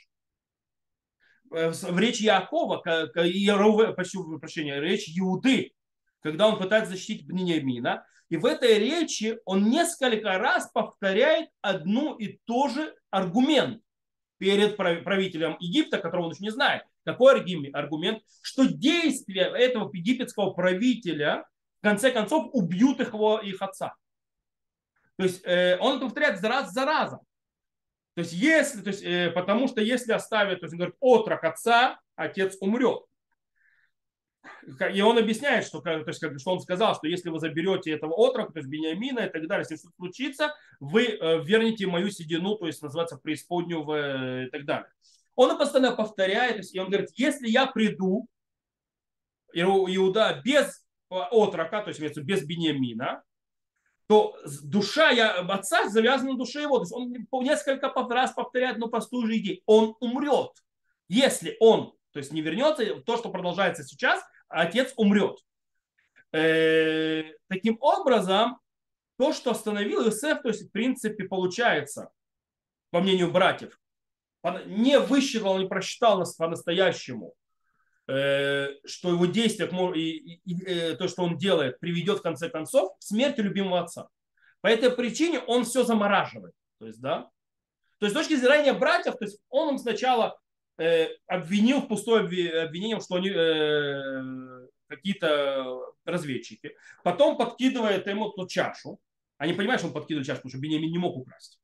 Э, 1.53 1.71
в 1.71 1.99
речи 1.99 2.23
Якова, 2.23 2.79
как, 2.79 3.12
почти, 3.12 4.19
прощения, 4.41 4.81
речь 4.81 5.11
Иуды, 5.19 5.73
когда 6.21 6.49
он 6.49 6.59
пытается 6.59 6.93
защитить 6.93 7.27
Бнениамина. 7.27 8.07
И 8.29 8.37
в 8.37 8.47
этой 8.47 8.79
речи 8.79 9.39
он 9.45 9.69
несколько 9.69 10.39
раз 10.39 10.71
повторяет 10.73 11.51
одну 11.61 12.15
и 12.15 12.39
ту 12.45 12.69
же 12.69 12.95
аргумент 13.12 13.83
перед 14.38 14.76
правителем 14.76 15.57
Египта, 15.61 15.99
которого 15.99 16.26
он 16.26 16.33
еще 16.33 16.42
не 16.42 16.50
знает. 16.50 16.83
Какой 17.04 17.33
аргумент? 17.73 18.23
Что 18.42 18.64
действия 18.64 19.42
этого 19.42 19.88
египетского 19.92 20.50
правителя 20.50 21.47
в 21.81 21.83
конце 21.85 22.11
концов 22.11 22.49
убьют 22.52 23.00
их, 23.00 23.12
его, 23.12 23.38
их 23.38 23.62
отца. 23.62 23.95
То 25.16 25.25
есть 25.25 25.42
э, 25.45 25.78
он 25.78 25.97
это 25.97 26.07
повторяет 26.07 26.42
раз 26.42 26.73
за 26.73 26.85
разом. 26.85 27.21
То 28.14 28.21
есть 28.21 28.33
если, 28.33 28.83
то 28.83 28.90
есть, 28.90 29.02
э, 29.02 29.31
потому 29.31 29.69
что 29.69 29.81
если 29.81 30.12
оставит, 30.12 30.61
то 30.61 30.64
есть 30.64 30.75
он 30.75 30.78
говорит, 30.78 30.97
отрок 31.00 31.45
отца, 31.45 32.00
отец 32.16 32.57
умрет. 32.61 33.04
И 34.93 35.01
он 35.01 35.19
объясняет, 35.19 35.65
что, 35.65 35.81
то 35.81 36.05
есть, 36.07 36.41
что 36.41 36.51
он 36.53 36.61
сказал, 36.61 36.95
что 36.95 37.07
если 37.07 37.31
вы 37.31 37.39
заберете 37.39 37.93
этого 37.93 38.13
отрока, 38.15 38.53
то 38.53 38.59
есть 38.59 38.69
Бениамина 38.69 39.21
и 39.21 39.31
так 39.31 39.47
далее, 39.47 39.67
если 39.69 39.77
что 39.77 39.95
случится, 39.97 40.55
вы 40.81 41.05
э, 41.05 41.45
вернете 41.45 41.87
мою 41.87 42.11
седину, 42.11 42.57
то 42.57 42.67
есть 42.67 42.83
называется 42.83 43.19
преисподнюю 43.19 43.85
в, 43.85 43.93
э, 43.93 44.47
и 44.47 44.51
так 44.51 44.65
далее. 44.65 44.89
Он 45.35 45.57
постоянно 45.57 45.95
повторяет, 45.95 46.65
и 46.73 46.79
он 46.79 46.89
говорит, 46.89 47.11
если 47.15 47.49
я 47.49 47.67
приду, 47.67 48.27
Иуда 49.55 50.41
без 50.45 50.85
отрока, 51.09 51.83
то 51.83 51.91
есть 51.91 52.01
без 52.19 52.45
Бениамина, 52.45 53.23
то 54.07 54.37
душа 54.63 55.11
я, 55.11 55.41
отца 55.41 55.89
завязана 55.89 56.33
на 56.33 56.39
душе 56.39 56.63
его. 56.63 56.79
То 56.79 56.85
есть 56.85 57.27
он 57.31 57.45
несколько 57.45 57.93
раз 58.11 58.33
повторяет 58.33 58.75
одну 58.75 58.89
простую 58.89 59.27
же 59.27 59.37
идею. 59.39 59.61
Он 59.67 59.95
умрет. 60.01 60.51
Если 61.09 61.57
он 61.61 61.95
то 62.13 62.19
есть 62.19 62.33
не 62.33 62.43
вернется, 62.43 62.85
то, 63.01 63.17
что 63.17 63.31
продолжается 63.31 63.83
сейчас, 63.83 64.23
отец 64.52 64.92
умрет. 64.97 65.38
Э, 66.32 67.25
таким 67.49 67.76
образом, 67.80 68.59
то, 69.18 69.32
что 69.32 69.50
остановил 69.50 70.04
Иосиф, 70.04 70.42
то 70.42 70.49
есть 70.49 70.68
в 70.68 70.71
принципе 70.71 71.25
получается, 71.25 72.11
по 72.90 73.00
мнению 73.00 73.30
братьев, 73.30 73.78
не 74.66 74.99
высчитал, 74.99 75.59
не 75.59 75.66
просчитал 75.66 76.18
нас 76.18 76.35
по-настоящему, 76.35 77.35
э, 78.09 78.68
что 78.85 79.11
его 79.11 79.94
и, 79.94 80.40
э, 80.66 80.97
то, 80.97 81.09
что 81.09 81.23
он 81.23 81.37
делает, 81.37 81.78
приведет 81.78 82.18
в 82.18 82.23
конце 82.23 82.49
концов 82.49 82.97
к 82.99 83.02
смерти 83.02 83.40
любимого 83.40 83.80
отца. 83.80 84.09
По 84.61 84.66
этой 84.68 84.90
причине 84.90 85.40
он 85.40 85.64
все 85.64 85.85
замораживает. 85.85 86.54
То 86.78 86.87
есть, 86.87 87.00
да, 87.00 87.30
то 88.02 88.06
есть 88.06 88.16
с 88.16 88.18
точки 88.18 88.35
зрения 88.35 88.73
братьев, 88.73 89.16
то 89.16 89.25
есть 89.25 89.38
он 89.49 89.75
им 89.75 89.78
сначала 89.78 90.37
обвинил 90.76 91.81
в 91.81 91.88
пустое 91.88 92.23
обвинение, 92.62 93.00
что 93.00 93.17
они 93.17 93.31
э, 93.31 94.69
какие-то 94.88 95.93
разведчики. 96.05 96.76
Потом 97.02 97.37
подкидывает 97.37 98.07
ему 98.07 98.31
ту 98.31 98.47
чашу. 98.47 98.99
Они 99.38 99.52
понимают, 99.52 99.81
что 99.81 99.88
он 99.88 99.95
подкидывает 99.95 100.26
чашу, 100.26 100.38
потому 100.38 100.50
что 100.50 100.61
Бениамин 100.61 100.91
не 100.91 100.99
мог 100.99 101.17
украсть. 101.17 101.61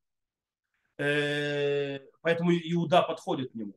Э, 0.99 2.01
поэтому 2.21 2.53
Иуда 2.53 3.03
подходит 3.03 3.53
к 3.53 3.55
нему. 3.55 3.75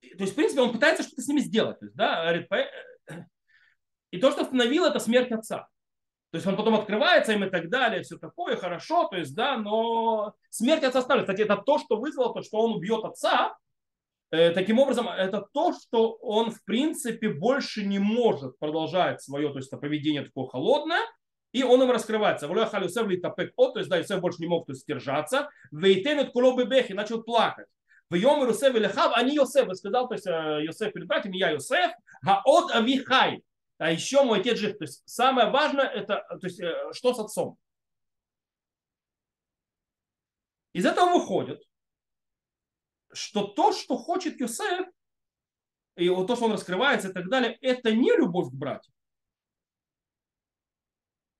То 0.00 0.24
есть, 0.24 0.32
в 0.32 0.36
принципе, 0.36 0.60
он 0.60 0.72
пытается 0.72 1.02
что-то 1.02 1.22
с 1.22 1.28
ними 1.28 1.40
сделать. 1.40 1.78
То 1.78 1.86
есть, 1.86 1.96
да, 1.96 2.34
и 4.10 4.18
то, 4.18 4.30
что 4.30 4.42
остановило, 4.42 4.88
это 4.88 4.98
смерть 4.98 5.32
отца. 5.32 5.68
То 6.30 6.36
есть 6.36 6.46
он 6.46 6.56
потом 6.56 6.74
открывается 6.74 7.32
им 7.32 7.44
и 7.44 7.50
так 7.50 7.68
далее, 7.68 8.02
все 8.02 8.18
такое, 8.18 8.56
хорошо, 8.56 9.06
то 9.08 9.16
есть, 9.16 9.34
да, 9.34 9.58
но 9.58 10.34
смерть 10.50 10.82
отца 10.82 11.00
оставили. 11.00 11.24
Кстати, 11.24 11.42
это 11.42 11.56
то, 11.56 11.78
что 11.78 11.98
вызвало 11.98 12.32
то, 12.32 12.42
что 12.42 12.58
он 12.58 12.72
убьет 12.72 13.04
отца, 13.04 13.54
Э, 13.54 13.61
таким 14.32 14.78
образом, 14.78 15.08
это 15.08 15.46
то, 15.52 15.74
что 15.74 16.12
он, 16.22 16.50
в 16.50 16.64
принципе, 16.64 17.28
больше 17.28 17.84
не 17.84 17.98
может 17.98 18.58
продолжать 18.58 19.22
свое 19.22 19.50
то 19.50 19.58
есть, 19.58 19.70
поведение 19.70 20.22
такое 20.22 20.46
холодное, 20.46 21.02
и 21.52 21.62
он 21.62 21.82
им 21.82 21.90
раскрывается. 21.90 22.48
То 23.72 23.78
есть, 23.80 23.90
да, 23.90 23.98
Йосеф 23.98 24.20
больше 24.20 24.40
не 24.40 24.48
мог 24.48 24.66
то 24.66 24.72
есть, 24.72 24.86
держаться. 24.86 25.50
Вейтенет 25.70 26.32
начал 26.94 27.22
плакать. 27.22 27.66
В 28.08 28.14
Йом 28.14 28.44
Иосиф 28.44 28.74
или 28.74 28.86
Хав, 28.86 29.12
они 29.14 29.34
Йосеф, 29.34 29.68
сказал, 29.74 30.08
то 30.08 30.14
есть, 30.14 30.26
э, 30.26 30.60
Йосеф 30.64 30.92
перед 30.92 31.06
братьями, 31.06 31.36
я 31.36 31.50
Йосеф, 31.50 31.92
от 32.44 32.70
Авихай. 32.74 33.42
А 33.78 33.90
еще 33.90 34.22
мой 34.22 34.40
отец 34.40 34.58
жив. 34.58 34.78
То 34.78 34.84
есть, 34.84 35.02
самое 35.06 35.50
важное, 35.50 35.86
это, 35.86 36.26
то 36.28 36.46
есть, 36.46 36.60
э, 36.60 36.74
что 36.92 37.14
с 37.14 37.18
отцом. 37.18 37.56
Из 40.72 40.86
этого 40.86 41.12
выходит, 41.12 41.62
что 43.12 43.46
то, 43.46 43.72
что 43.72 43.96
хочет 43.96 44.40
Юсеф, 44.40 44.86
и 45.96 46.08
вот 46.08 46.26
то, 46.26 46.36
что 46.36 46.46
он 46.46 46.52
раскрывается 46.52 47.08
и 47.08 47.12
так 47.12 47.28
далее, 47.28 47.58
это 47.60 47.92
не 47.92 48.16
любовь 48.16 48.50
к 48.50 48.54
братьям. 48.54 48.94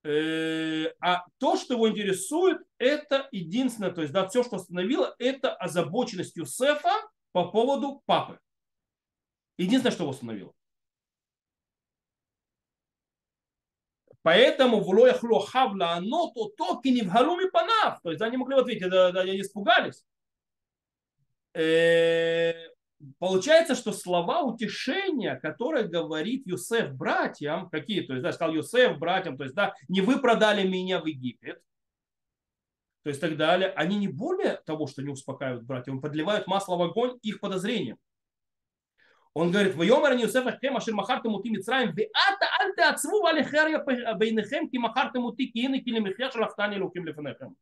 Э, 0.04 0.86
а 1.00 1.24
то, 1.38 1.56
что 1.56 1.74
его 1.74 1.88
интересует, 1.88 2.58
это 2.78 3.28
единственное, 3.30 3.92
то 3.92 4.02
есть 4.02 4.12
да, 4.12 4.28
все, 4.28 4.42
что 4.42 4.56
остановило, 4.56 5.14
это 5.18 5.54
озабоченность 5.54 6.36
Юсефа 6.36 6.90
по 7.30 7.50
поводу 7.50 8.02
папы. 8.04 8.38
Единственное, 9.58 9.92
что 9.92 10.04
его 10.04 10.12
остановило. 10.12 10.52
Поэтому 14.22 14.80
в 14.80 14.88
лоях 14.88 15.22
лохавла 15.22 15.92
оно 15.92 16.30
то 16.32 16.48
то 16.56 16.80
кинивгалуми 16.80 17.50
панав. 17.50 18.00
То 18.02 18.10
есть 18.10 18.22
они 18.22 18.36
могли 18.36 18.56
ответить, 18.56 18.88
да, 18.88 19.08
они 19.08 19.40
испугались. 19.40 20.04
Э, 21.54 22.52
получается, 23.18 23.74
что 23.74 23.92
слова 23.92 24.42
утешения, 24.42 25.36
которые 25.36 25.88
говорит 25.88 26.46
Юсеф 26.46 26.92
братьям, 26.92 27.68
какие, 27.68 28.02
то 28.02 28.14
есть, 28.14 28.22
да, 28.22 28.32
сказал 28.32 28.54
Юсеф 28.54 28.98
братьям, 28.98 29.36
то 29.36 29.44
есть, 29.44 29.54
да, 29.54 29.74
не 29.88 30.00
вы 30.00 30.18
продали 30.18 30.66
меня 30.66 31.00
в 31.00 31.06
Египет, 31.06 31.60
то 33.02 33.08
есть 33.08 33.20
так 33.20 33.36
далее, 33.36 33.70
они 33.70 33.98
не 33.98 34.08
более 34.08 34.60
того, 34.64 34.86
что 34.86 35.02
не 35.02 35.10
успокаивают 35.10 35.64
братьев, 35.64 36.00
подливают 36.00 36.46
масло 36.46 36.76
в 36.76 36.82
огонь 36.82 37.18
их 37.22 37.40
подозрениям. 37.40 37.98
Он 39.34 39.50
говорит, 39.50 39.74
«Вайомер 39.74 40.12
Юсеф 40.18 40.46
Ахем, 40.46 40.76
ашир 40.76 40.94
махартем 40.94 41.34
ути 41.34 41.48
Мицраем, 41.48 41.94
веата 41.94 42.46
аль 42.60 42.74
теацву 42.76 43.22
валихерья 43.22 43.82
бейнехем, 44.14 44.68
ки 44.68 44.76
махартем 44.76 45.24
ути 45.24 45.46
киины 45.46 45.80
кили 45.80 46.00
михья 46.00 46.30
шалахтани 46.30 46.78
луким 46.78 47.06
лефенехем». 47.06 47.56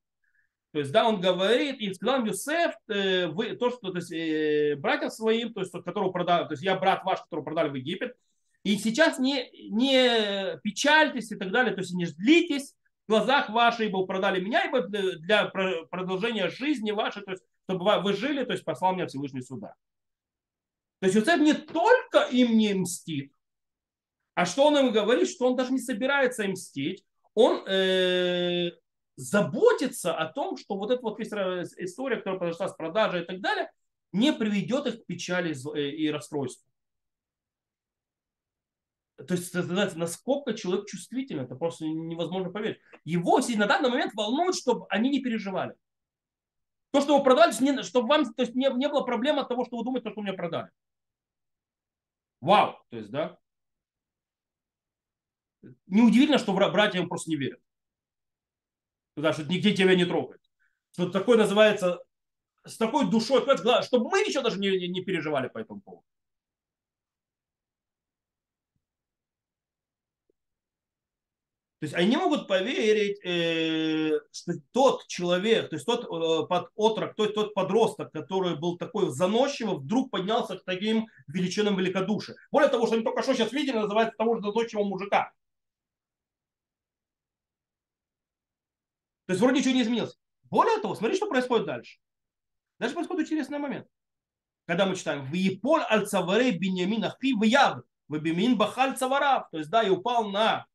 То 0.72 0.78
есть, 0.78 0.92
да, 0.92 1.08
он 1.08 1.20
говорит, 1.20 1.80
и 1.80 1.92
сказал 1.92 2.24
Юсеф, 2.24 2.74
э, 2.88 3.26
вы, 3.26 3.56
то, 3.56 3.70
что, 3.70 3.90
то 3.90 3.98
есть, 3.98 4.12
э, 4.12 4.78
своим, 5.10 5.52
то 5.52 5.60
есть, 5.60 5.72
которого 5.72 6.12
продали, 6.12 6.46
то 6.46 6.52
есть, 6.52 6.62
я 6.62 6.76
брат 6.76 7.04
ваш, 7.04 7.20
которого 7.22 7.44
продали 7.44 7.70
в 7.70 7.74
Египет, 7.74 8.14
и 8.62 8.76
сейчас 8.76 9.18
не, 9.18 9.50
не 9.70 10.58
печальтесь 10.62 11.32
и 11.32 11.36
так 11.36 11.50
далее, 11.50 11.74
то 11.74 11.80
есть, 11.80 11.92
не 11.92 12.06
ждитесь, 12.06 12.74
в 13.06 13.12
глазах 13.12 13.50
ваших, 13.50 13.80
ибо 13.80 14.06
продали 14.06 14.40
меня, 14.40 14.64
ибо 14.66 14.82
для 14.82 15.46
продолжения 15.46 16.48
жизни 16.48 16.92
вашей, 16.92 17.22
то 17.22 17.32
есть, 17.32 17.42
чтобы 17.64 18.00
вы 18.02 18.12
жили, 18.12 18.44
то 18.44 18.52
есть, 18.52 18.64
послал 18.64 18.94
меня 18.94 19.08
Всевышний 19.08 19.42
сюда. 19.42 19.74
То 21.00 21.06
есть 21.06 21.16
Юсеф 21.16 21.40
не 21.40 21.54
только 21.54 22.28
им 22.30 22.56
не 22.56 22.74
мстит, 22.74 23.32
а 24.34 24.46
что 24.46 24.66
он 24.66 24.78
им 24.78 24.92
говорит, 24.92 25.28
что 25.28 25.48
он 25.48 25.56
даже 25.56 25.72
не 25.72 25.80
собирается 25.80 26.44
им 26.44 26.52
мстить, 26.52 27.04
он 27.34 27.66
э, 27.66 28.70
заботится 29.20 30.16
о 30.16 30.32
том, 30.32 30.56
что 30.56 30.76
вот 30.76 30.90
эта 30.90 31.02
вот 31.02 31.20
история, 31.20 32.16
которая 32.16 32.38
произошла 32.38 32.68
с 32.68 32.74
продажей 32.74 33.22
и 33.22 33.26
так 33.26 33.40
далее, 33.40 33.70
не 34.12 34.32
приведет 34.32 34.86
их 34.86 35.02
к 35.02 35.06
печали 35.06 35.54
и 35.78 36.10
расстройству. 36.10 36.66
То 39.16 39.34
есть, 39.34 39.52
знаете, 39.52 39.98
насколько 39.98 40.54
человек 40.54 40.86
чувствительный, 40.86 41.44
это 41.44 41.54
просто 41.54 41.84
невозможно 41.84 42.50
поверить. 42.50 42.80
Его 43.04 43.40
на 43.40 43.66
данный 43.66 43.90
момент 43.90 44.14
волнует, 44.14 44.54
чтобы 44.54 44.86
они 44.88 45.10
не 45.10 45.20
переживали. 45.20 45.74
То, 46.90 47.02
что 47.02 47.18
вы 47.18 47.22
продали, 47.22 47.52
чтобы 47.82 48.08
вам 48.08 48.32
то 48.32 48.42
есть, 48.42 48.54
не, 48.54 48.68
не 48.74 48.88
было 48.88 49.02
проблем 49.02 49.38
от 49.38 49.48
того, 49.48 49.66
что 49.66 49.76
вы 49.76 49.84
думаете, 49.84 50.08
что 50.08 50.20
вы 50.20 50.28
мне 50.28 50.32
продали. 50.32 50.70
Вау, 52.40 52.82
то 52.88 52.96
есть, 52.96 53.10
да. 53.10 53.36
Неудивительно, 55.86 56.38
что 56.38 56.54
братья 56.54 56.98
им 56.98 57.08
просто 57.08 57.28
не 57.28 57.36
верят. 57.36 57.60
Потому 59.20 59.34
что 59.34 59.52
нигде 59.52 59.74
тебя 59.74 59.94
не 59.94 60.04
трогает. 60.04 60.40
Что 60.92 61.10
такое 61.10 61.36
называется 61.36 62.00
с 62.64 62.76
такой 62.76 63.10
душой, 63.10 63.42
чтобы 63.82 64.10
мы 64.10 64.20
ничего 64.20 64.42
даже 64.42 64.58
не, 64.58 64.88
не 64.88 65.02
переживали 65.02 65.48
по 65.48 65.58
этому 65.58 65.80
поводу. 65.80 66.04
То 71.80 71.84
есть 71.84 71.94
они 71.94 72.14
могут 72.14 72.46
поверить, 72.46 73.24
э, 73.24 74.20
что 74.32 74.52
тот 74.72 75.06
человек, 75.06 75.70
то 75.70 75.76
есть 75.76 75.86
тот 75.86 76.04
э, 76.04 76.46
под 76.46 76.68
отрок, 76.74 77.14
тот, 77.16 77.34
тот 77.34 77.54
подросток, 77.54 78.12
который 78.12 78.54
был 78.54 78.76
такой 78.76 79.08
заносчивый, 79.08 79.78
вдруг 79.78 80.10
поднялся 80.10 80.58
к 80.58 80.64
таким 80.64 81.06
величинам 81.26 81.78
великодушия. 81.78 82.36
Более 82.52 82.68
того, 82.68 82.84
что 82.84 82.96
они 82.96 83.04
только 83.04 83.22
что 83.22 83.32
сейчас 83.32 83.50
видели, 83.52 83.78
называется 83.78 84.14
того 84.18 84.36
же 84.36 84.42
заносчивого 84.42 84.84
мужика. 84.84 85.32
То 89.30 89.34
есть 89.34 89.40
вроде 89.40 89.60
ничего 89.60 89.74
не 89.74 89.82
изменилось. 89.82 90.18
Более 90.50 90.78
того, 90.78 90.96
смотри, 90.96 91.16
что 91.16 91.28
происходит 91.28 91.66
дальше. 91.66 91.98
Дальше 92.80 92.94
происходит 92.94 93.26
интересный 93.26 93.58
момент. 93.58 93.86
Когда 94.66 94.86
мы 94.86 94.96
читаем 94.96 95.24
«Виеполь 95.30 95.82
аль 95.88 96.06
цаваре 96.06 96.50
биньямин 96.50 97.04
ахи 97.04 97.32
вияв, 97.40 97.82
вебимин 98.08 98.56
бахаль 98.56 98.96
цаварав». 98.96 99.48
То 99.50 99.58
есть, 99.58 99.70
да, 99.70 99.82
и 99.82 99.88
упал 99.88 100.30
на 100.30 100.66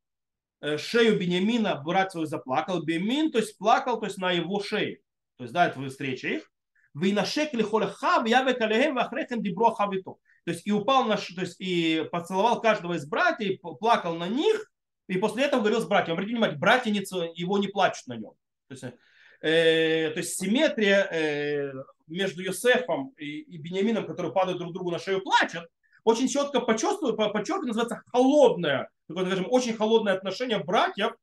Э, 0.65 0.79
шею 0.79 1.19
Бениамина 1.19 1.75
брат 1.75 2.11
свой 2.11 2.25
заплакал, 2.25 2.81
Бемин, 2.81 3.31
то 3.31 3.37
есть 3.37 3.55
плакал, 3.57 3.99
то 3.99 4.07
есть 4.07 4.17
на 4.17 4.31
его 4.31 4.59
шее. 4.59 4.99
То 5.37 5.43
есть, 5.43 5.53
да, 5.53 5.67
это 5.67 5.79
встреча 5.89 6.27
их. 6.27 6.51
Вы 6.95 7.11
на 7.11 7.23
шекли 7.23 7.61
холехав, 7.61 8.25
я 8.25 8.41
векалехем, 8.41 8.95
вахрехем 8.95 9.43
дибро 9.43 9.71
хавито. 9.71 10.15
То 10.45 10.51
есть 10.51 10.65
и 10.65 10.71
упал 10.71 11.03
на, 11.05 11.17
то 11.17 11.41
есть 11.41 11.59
и 11.59 12.07
поцеловал 12.11 12.61
каждого 12.61 12.93
из 12.93 13.05
братьев, 13.05 13.59
плакал 13.79 14.15
на 14.15 14.27
них, 14.27 14.71
и 15.07 15.17
после 15.17 15.43
этого 15.43 15.59
говорил 15.59 15.81
с 15.81 15.85
братьями. 15.85 16.13
Обратите 16.13 16.35
внимание, 16.35 16.57
братья 16.57 16.91
его 16.91 17.57
не 17.59 17.67
плачут 17.67 18.07
на 18.07 18.15
нем. 18.15 18.31
То 18.67 18.73
есть, 18.73 18.83
э, 19.41 20.11
то 20.11 20.19
есть 20.19 20.37
симметрия 20.37 21.07
э, 21.11 21.73
между 22.07 22.41
Йосефом 22.41 23.09
и, 23.17 23.41
и 23.41 23.57
Бениамином, 23.57 24.05
которые 24.07 24.33
падают 24.33 24.59
друг 24.59 24.73
другу 24.73 24.91
на 24.91 24.99
шею, 24.99 25.21
плачут, 25.21 25.67
очень 26.03 26.27
четко 26.27 26.61
почувствую, 26.61 27.15
подчеркиваю, 27.15 27.67
называется 27.67 28.01
холодное, 28.11 28.89
такое, 29.07 29.25
скажем, 29.25 29.47
очень 29.49 29.73
холодное 29.73 30.13
отношение 30.13 30.63
братьев 30.63 31.13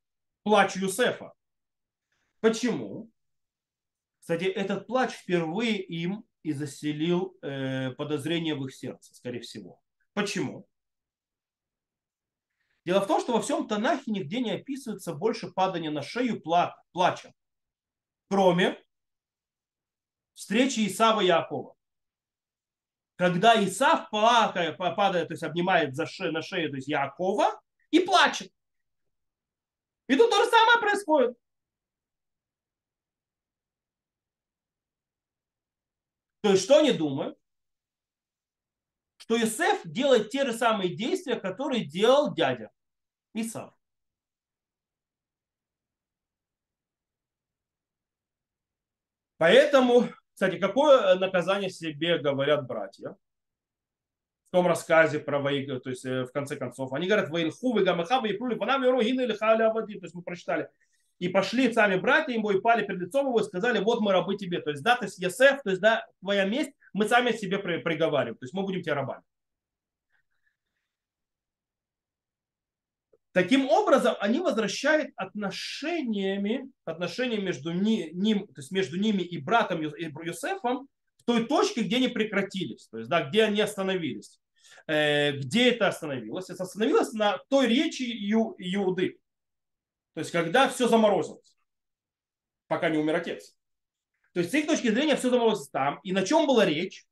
плачу 0.42 0.80
Юсефа. 0.80 1.32
Почему? 2.40 3.10
Кстати, 4.20 4.44
этот 4.44 4.86
плач 4.86 5.12
впервые 5.12 5.80
им 5.80 6.24
и 6.42 6.52
заселил 6.52 7.36
э, 7.42 7.90
подозрение 7.92 8.54
в 8.54 8.64
их 8.66 8.74
сердце, 8.74 9.14
скорее 9.14 9.40
всего. 9.40 9.80
Почему? 10.12 10.66
Дело 12.84 13.00
в 13.00 13.06
том, 13.06 13.20
что 13.20 13.32
во 13.32 13.40
всем 13.40 13.68
Танахе 13.68 14.10
нигде 14.10 14.40
не 14.40 14.52
описывается 14.52 15.14
больше 15.14 15.50
падания 15.50 15.90
на 15.90 16.02
шею 16.02 16.40
пла- 16.40 16.72
плача, 16.92 17.32
кроме 18.28 18.82
встречи 20.34 20.86
Исава 20.86 21.20
и 21.20 21.26
Якова 21.26 21.76
когда 23.22 23.62
Исав 23.64 24.10
падает, 24.10 25.28
то 25.28 25.34
есть 25.34 25.44
обнимает 25.44 25.94
за 25.94 26.06
ше, 26.06 26.32
на 26.32 26.42
шею 26.42 26.70
то 26.70 26.76
есть 26.76 26.88
Якова 26.88 27.60
и 27.92 28.00
плачет. 28.00 28.52
И 30.08 30.16
тут 30.16 30.28
то 30.28 30.44
же 30.44 30.50
самое 30.50 30.80
происходит. 30.80 31.38
То 36.40 36.50
есть 36.50 36.64
что 36.64 36.78
они 36.78 36.90
думают? 36.90 37.38
Что 39.22 39.40
Иосиф 39.40 39.82
делает 39.84 40.30
те 40.30 40.44
же 40.44 40.52
самые 40.52 40.96
действия, 40.96 41.36
которые 41.36 41.84
делал 41.84 42.34
дядя 42.34 42.72
Исав. 43.34 43.72
Поэтому 49.38 50.08
кстати, 50.34 50.58
какое 50.58 51.14
наказание 51.14 51.70
себе 51.70 52.18
говорят 52.18 52.66
братья? 52.66 53.10
В 54.48 54.50
том 54.50 54.66
рассказе 54.66 55.20
про 55.20 55.38
Ваига, 55.38 55.78
то 55.78 55.90
есть 55.90 56.04
э, 56.04 56.24
в 56.24 56.32
конце 56.32 56.56
концов, 56.56 56.92
они 56.92 57.06
говорят, 57.06 57.30
Ваилху, 57.30 57.78
Вигамахава, 57.78 58.26
и 58.26 58.32
Прули, 58.32 58.56
Панам, 58.56 58.82
Рогина 58.82 59.20
или 59.20 59.34
Халя 59.34 59.70
Авадим, 59.70 60.00
то 60.00 60.06
есть 60.06 60.16
мы 60.16 60.22
прочитали. 60.22 60.68
И 61.20 61.28
пошли 61.28 61.72
сами 61.72 61.94
братья 61.94 62.32
ему 62.32 62.50
и 62.50 62.60
пали 62.60 62.84
перед 62.84 63.02
лицом 63.02 63.28
его 63.28 63.38
и 63.38 63.44
сказали, 63.44 63.78
вот 63.78 64.00
мы 64.00 64.10
рабы 64.10 64.36
тебе. 64.36 64.60
То 64.60 64.70
есть, 64.70 64.82
да, 64.82 64.96
то 64.96 65.04
есть 65.04 65.20
Есеф, 65.20 65.62
то 65.62 65.70
есть, 65.70 65.80
да, 65.80 66.04
твоя 66.20 66.44
месть, 66.44 66.72
мы 66.92 67.08
сами 67.08 67.32
себе 67.32 67.58
приговариваем. 67.58 68.36
То 68.36 68.44
есть 68.44 68.54
мы 68.54 68.62
будем 68.62 68.82
тебе 68.82 68.94
рабами. 68.94 69.22
Таким 73.32 73.70
образом, 73.70 74.14
они 74.20 74.40
возвращают 74.40 75.10
отношениями, 75.16 76.70
отношения 76.84 77.38
между 77.38 77.72
ним, 77.72 78.46
то 78.48 78.60
есть 78.60 78.70
между 78.70 78.98
ними 78.98 79.22
и 79.22 79.38
братом 79.38 79.80
Юсефом 79.80 80.86
в 81.16 81.24
той 81.24 81.46
точке, 81.46 81.82
где 81.82 81.96
они 81.96 82.08
прекратились, 82.08 82.88
то 82.88 82.98
есть 82.98 83.08
да, 83.08 83.22
где 83.22 83.44
они 83.44 83.62
остановились. 83.62 84.38
Э, 84.86 85.32
где 85.32 85.70
это 85.70 85.88
остановилось? 85.88 86.50
Это 86.50 86.64
остановилось 86.64 87.12
на 87.12 87.38
той 87.48 87.68
речи 87.68 88.02
Иуды. 88.02 89.18
То 90.12 90.20
есть 90.20 90.30
когда 90.30 90.68
все 90.68 90.86
заморозилось, 90.86 91.56
пока 92.66 92.90
не 92.90 92.98
умер 92.98 93.16
отец. 93.16 93.56
То 94.32 94.40
есть 94.40 94.52
с 94.52 94.54
их 94.54 94.66
точки 94.66 94.88
зрения 94.90 95.16
все 95.16 95.30
заморозилось 95.30 95.68
там. 95.68 96.00
И 96.02 96.12
на 96.12 96.22
чем 96.22 96.46
была 96.46 96.64
речь? 96.64 97.04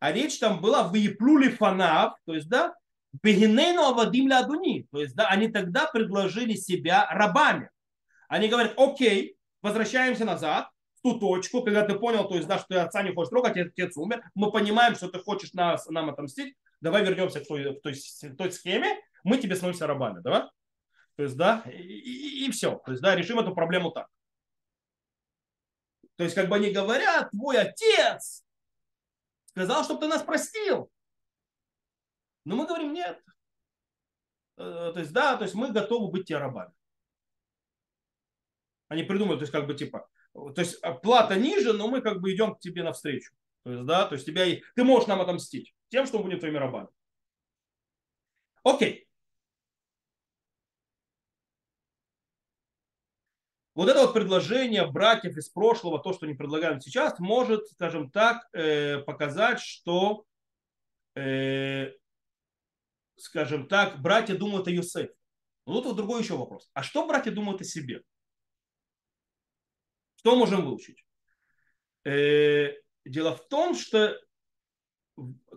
А 0.00 0.12
речь 0.12 0.38
там 0.38 0.60
была 0.60 0.86
в 0.86 0.94
Еплюли 0.94 1.48
фанав, 1.48 2.14
то 2.26 2.34
есть 2.34 2.48
да, 2.48 2.74
Бегинейну 3.22 3.82
авадим 3.82 4.30
ладуни. 4.30 4.86
То 4.90 5.00
есть, 5.00 5.14
да, 5.14 5.28
они 5.28 5.48
тогда 5.48 5.86
предложили 5.86 6.54
себя 6.54 7.06
рабами. 7.10 7.70
Они 8.28 8.48
говорят, 8.48 8.74
окей, 8.76 9.36
возвращаемся 9.62 10.24
назад, 10.24 10.68
в 10.96 11.02
ту 11.02 11.18
точку, 11.18 11.62
когда 11.62 11.86
ты 11.86 11.94
понял, 11.94 12.26
то 12.26 12.34
есть, 12.34 12.48
да, 12.48 12.58
что 12.58 12.68
ты 12.68 12.76
отца 12.76 13.02
не 13.02 13.14
хочешь 13.14 13.30
трогать, 13.30 13.56
отец 13.56 13.96
умер, 13.96 14.22
мы 14.34 14.50
понимаем, 14.50 14.94
что 14.96 15.08
ты 15.08 15.20
хочешь 15.20 15.52
нас, 15.52 15.86
нам 15.86 16.10
отомстить, 16.10 16.54
давай 16.80 17.04
вернемся 17.04 17.40
к 17.40 17.46
той, 17.46 17.76
к 17.76 17.82
той, 17.82 17.94
той 18.36 18.52
схеме, 18.52 18.98
мы 19.22 19.38
тебе 19.38 19.54
становимся 19.54 19.86
рабами, 19.86 20.20
да? 20.22 20.50
То 21.16 21.22
есть, 21.22 21.36
да, 21.36 21.62
и, 21.66 21.76
и, 21.76 22.46
и 22.46 22.50
все. 22.50 22.80
То 22.84 22.92
есть, 22.92 23.02
да, 23.02 23.14
решим 23.14 23.38
эту 23.38 23.54
проблему 23.54 23.90
так. 23.92 24.08
То 26.16 26.24
есть, 26.24 26.34
как 26.34 26.48
бы 26.48 26.56
они 26.56 26.70
говорят, 26.70 27.30
твой 27.30 27.58
отец 27.58 28.44
сказал, 29.48 29.84
чтобы 29.84 30.00
ты 30.00 30.08
нас 30.08 30.22
простил. 30.22 30.90
Но 32.44 32.56
мы 32.56 32.66
говорим, 32.66 32.92
нет. 32.92 33.20
Э, 34.56 34.92
то 34.92 35.00
есть, 35.00 35.12
да, 35.12 35.36
то 35.36 35.44
есть 35.44 35.54
мы 35.54 35.72
готовы 35.72 36.10
быть 36.10 36.26
тебе 36.26 36.38
рабами. 36.38 36.72
Они 38.88 39.02
придумают, 39.02 39.40
то 39.40 39.44
есть, 39.44 39.52
как 39.52 39.66
бы, 39.66 39.74
типа, 39.74 40.08
то 40.32 40.60
есть, 40.60 40.80
плата 41.02 41.36
ниже, 41.36 41.72
но 41.72 41.88
мы 41.88 42.00
как 42.00 42.20
бы 42.20 42.32
идем 42.32 42.54
к 42.54 42.60
тебе 42.60 42.82
навстречу. 42.82 43.32
То 43.64 43.72
есть, 43.72 43.86
да, 43.86 44.06
то 44.06 44.14
есть, 44.14 44.26
тебя, 44.26 44.44
ты 44.74 44.84
можешь 44.84 45.08
нам 45.08 45.20
отомстить 45.20 45.74
тем, 45.88 46.06
что 46.06 46.18
мы 46.18 46.24
будем 46.24 46.40
твоими 46.40 46.58
рабами. 46.58 46.88
Окей. 48.62 49.03
Вот 53.74 53.88
это 53.88 54.02
вот 54.02 54.14
предложение 54.14 54.86
братьев 54.86 55.36
из 55.36 55.48
прошлого, 55.48 55.98
то, 55.98 56.12
что 56.12 56.26
они 56.26 56.34
предлагают 56.34 56.84
сейчас, 56.84 57.18
может, 57.18 57.66
скажем 57.70 58.08
так, 58.08 58.48
э, 58.52 58.98
показать, 59.00 59.58
что, 59.60 60.24
э, 61.16 61.90
скажем 63.16 63.66
так, 63.66 64.00
братья 64.00 64.36
думают 64.36 64.68
о 64.68 64.70
Юсефе. 64.70 65.12
Но 65.66 65.74
тут 65.74 65.86
вот 65.86 65.96
другой 65.96 66.22
еще 66.22 66.36
вопрос. 66.36 66.70
А 66.72 66.84
что 66.84 67.06
братья 67.06 67.32
думают 67.32 67.62
о 67.62 67.64
себе? 67.64 68.04
Что 70.16 70.36
можем 70.36 70.64
выучить? 70.64 71.04
Э, 72.04 72.74
дело 73.04 73.34
в 73.34 73.48
том, 73.48 73.74
что 73.74 74.20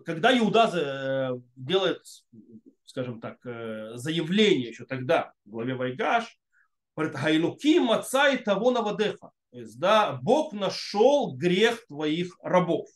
когда 0.04 0.36
Иуда 0.36 1.40
делает, 1.54 2.04
скажем 2.84 3.20
так, 3.20 3.38
заявление 3.42 4.70
еще 4.70 4.86
тогда 4.86 5.34
в 5.44 5.50
главе 5.50 5.74
Вайгаш, 5.74 6.38
говорит, 6.98 7.20
Гайлуки 7.20 7.78
отца 7.90 8.28
и 8.28 8.38
того 8.38 8.70
навадеха. 8.70 9.30
То 9.50 9.58
есть, 9.58 9.78
да, 9.78 10.18
Бог 10.22 10.52
нашел 10.52 11.36
грех 11.36 11.86
твоих 11.86 12.36
рабов. 12.42 12.88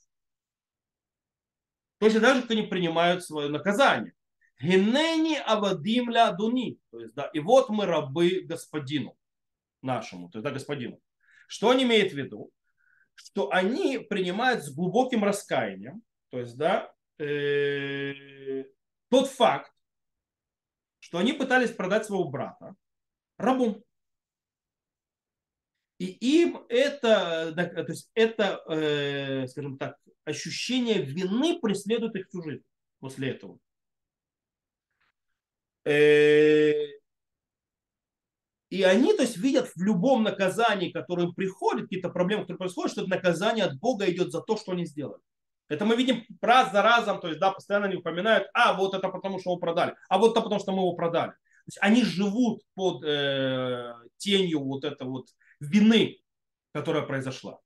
Точно 1.99 2.21
так 2.21 2.37
же, 2.37 2.43
как 2.43 2.51
они 2.51 2.63
принимают 2.63 3.25
свое 3.25 3.49
наказание. 3.49 4.13
Генени 4.61 5.37
авадим 5.37 6.11
ля 6.11 6.33
дуни. 6.33 6.79
То 6.91 7.01
есть, 7.01 7.15
да, 7.15 7.27
и 7.27 7.39
вот 7.39 7.69
мы 7.69 7.87
рабы 7.87 8.41
господину 8.45 9.17
нашему, 9.83 10.29
то 10.29 10.39
есть, 10.39 10.45
да, 10.45 10.51
господину. 10.51 11.01
Что 11.47 11.69
он 11.69 11.83
имеет 11.83 12.13
в 12.13 12.17
виду? 12.17 12.51
Что 13.15 13.51
они 13.53 13.99
принимают 13.99 14.65
с 14.65 14.75
глубоким 14.75 15.25
раскаянием, 15.25 16.03
то 16.31 16.39
есть, 16.39 16.57
да, 16.57 16.93
э, 17.19 18.65
тот 19.11 19.29
факт, 19.29 19.73
что 20.99 21.19
они 21.19 21.33
пытались 21.33 21.71
продать 21.71 22.07
своего 22.07 22.25
брата 22.25 22.75
рабу. 23.43 23.85
И 26.03 26.41
им 26.41 26.65
это, 26.69 27.53
то 27.55 27.85
есть 27.93 28.11
это, 28.15 28.61
э, 28.69 29.47
скажем 29.47 29.79
так, 29.79 29.99
ощущение 30.25 31.01
вины 31.01 31.61
преследует 31.61 32.17
их 32.17 32.27
всю 32.27 32.43
жизнь 32.43 32.65
после 32.99 33.31
этого. 33.31 33.61
Э, 35.85 36.73
и 38.71 38.83
они, 38.83 39.15
то 39.15 39.23
есть, 39.23 39.37
видят 39.37 39.69
в 39.77 39.81
любом 39.81 40.25
наказании, 40.25 40.91
которое 40.91 41.29
им 41.29 41.35
приходит, 41.35 41.85
какие-то 41.85 42.09
проблемы, 42.09 42.43
которые 42.43 42.59
происходят, 42.59 42.91
что 42.91 43.03
это 43.03 43.11
наказание 43.11 43.65
от 43.67 43.79
Бога 43.79 44.11
идет 44.11 44.33
за 44.33 44.41
то, 44.41 44.57
что 44.57 44.73
они 44.73 44.87
сделали. 44.87 45.23
Это 45.69 45.85
мы 45.85 45.95
видим 45.95 46.25
раз 46.41 46.73
за 46.73 46.83
разом, 46.83 47.21
то 47.21 47.29
есть, 47.29 47.39
да, 47.39 47.53
постоянно 47.53 47.87
они 47.87 47.95
упоминают, 47.95 48.49
а 48.55 48.73
вот 48.73 48.95
это 48.95 49.09
потому, 49.09 49.39
что 49.39 49.51
его 49.51 49.61
продали, 49.61 49.95
а 50.09 50.19
вот 50.19 50.33
это 50.33 50.41
потому, 50.41 50.61
что 50.61 50.73
мы 50.73 50.79
его 50.79 50.95
продали. 50.95 51.31
То 51.31 51.69
есть 51.69 51.79
они 51.81 52.03
живут 52.03 52.63
под 52.75 53.05
э, 53.05 53.95
тенью 54.17 54.65
вот 54.65 54.83
этого 54.83 55.11
вот 55.11 55.27
вины, 55.63 56.21
которая 56.73 57.03
произошла. 57.03 57.61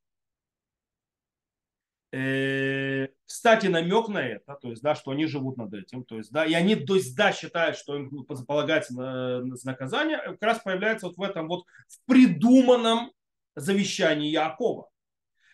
Э, 2.13 3.09
кстати, 3.27 3.67
намек 3.67 4.09
на 4.09 4.19
это, 4.19 4.55
то 4.55 4.71
есть, 4.71 4.83
да, 4.83 4.95
что 4.95 5.11
они 5.11 5.27
живут 5.27 5.57
над 5.57 5.75
этим, 5.75 6.05
то 6.05 6.17
есть, 6.17 6.31
да, 6.31 6.47
и 6.47 6.55
они, 6.55 6.77
то 6.77 6.95
есть, 6.95 7.17
да, 7.17 7.33
считают, 7.33 7.77
что 7.77 7.97
им 7.97 8.11
полагается 8.47 8.95
на, 8.95 9.41
на 9.41 9.57
наказание, 9.65 10.19
как 10.19 10.43
раз 10.43 10.61
появляется 10.61 11.07
вот 11.07 11.17
в 11.17 11.23
этом 11.23 11.49
вот 11.49 11.65
в 11.89 12.07
придуманном 12.07 13.13
завещании 13.57 14.31
Якова, 14.31 14.89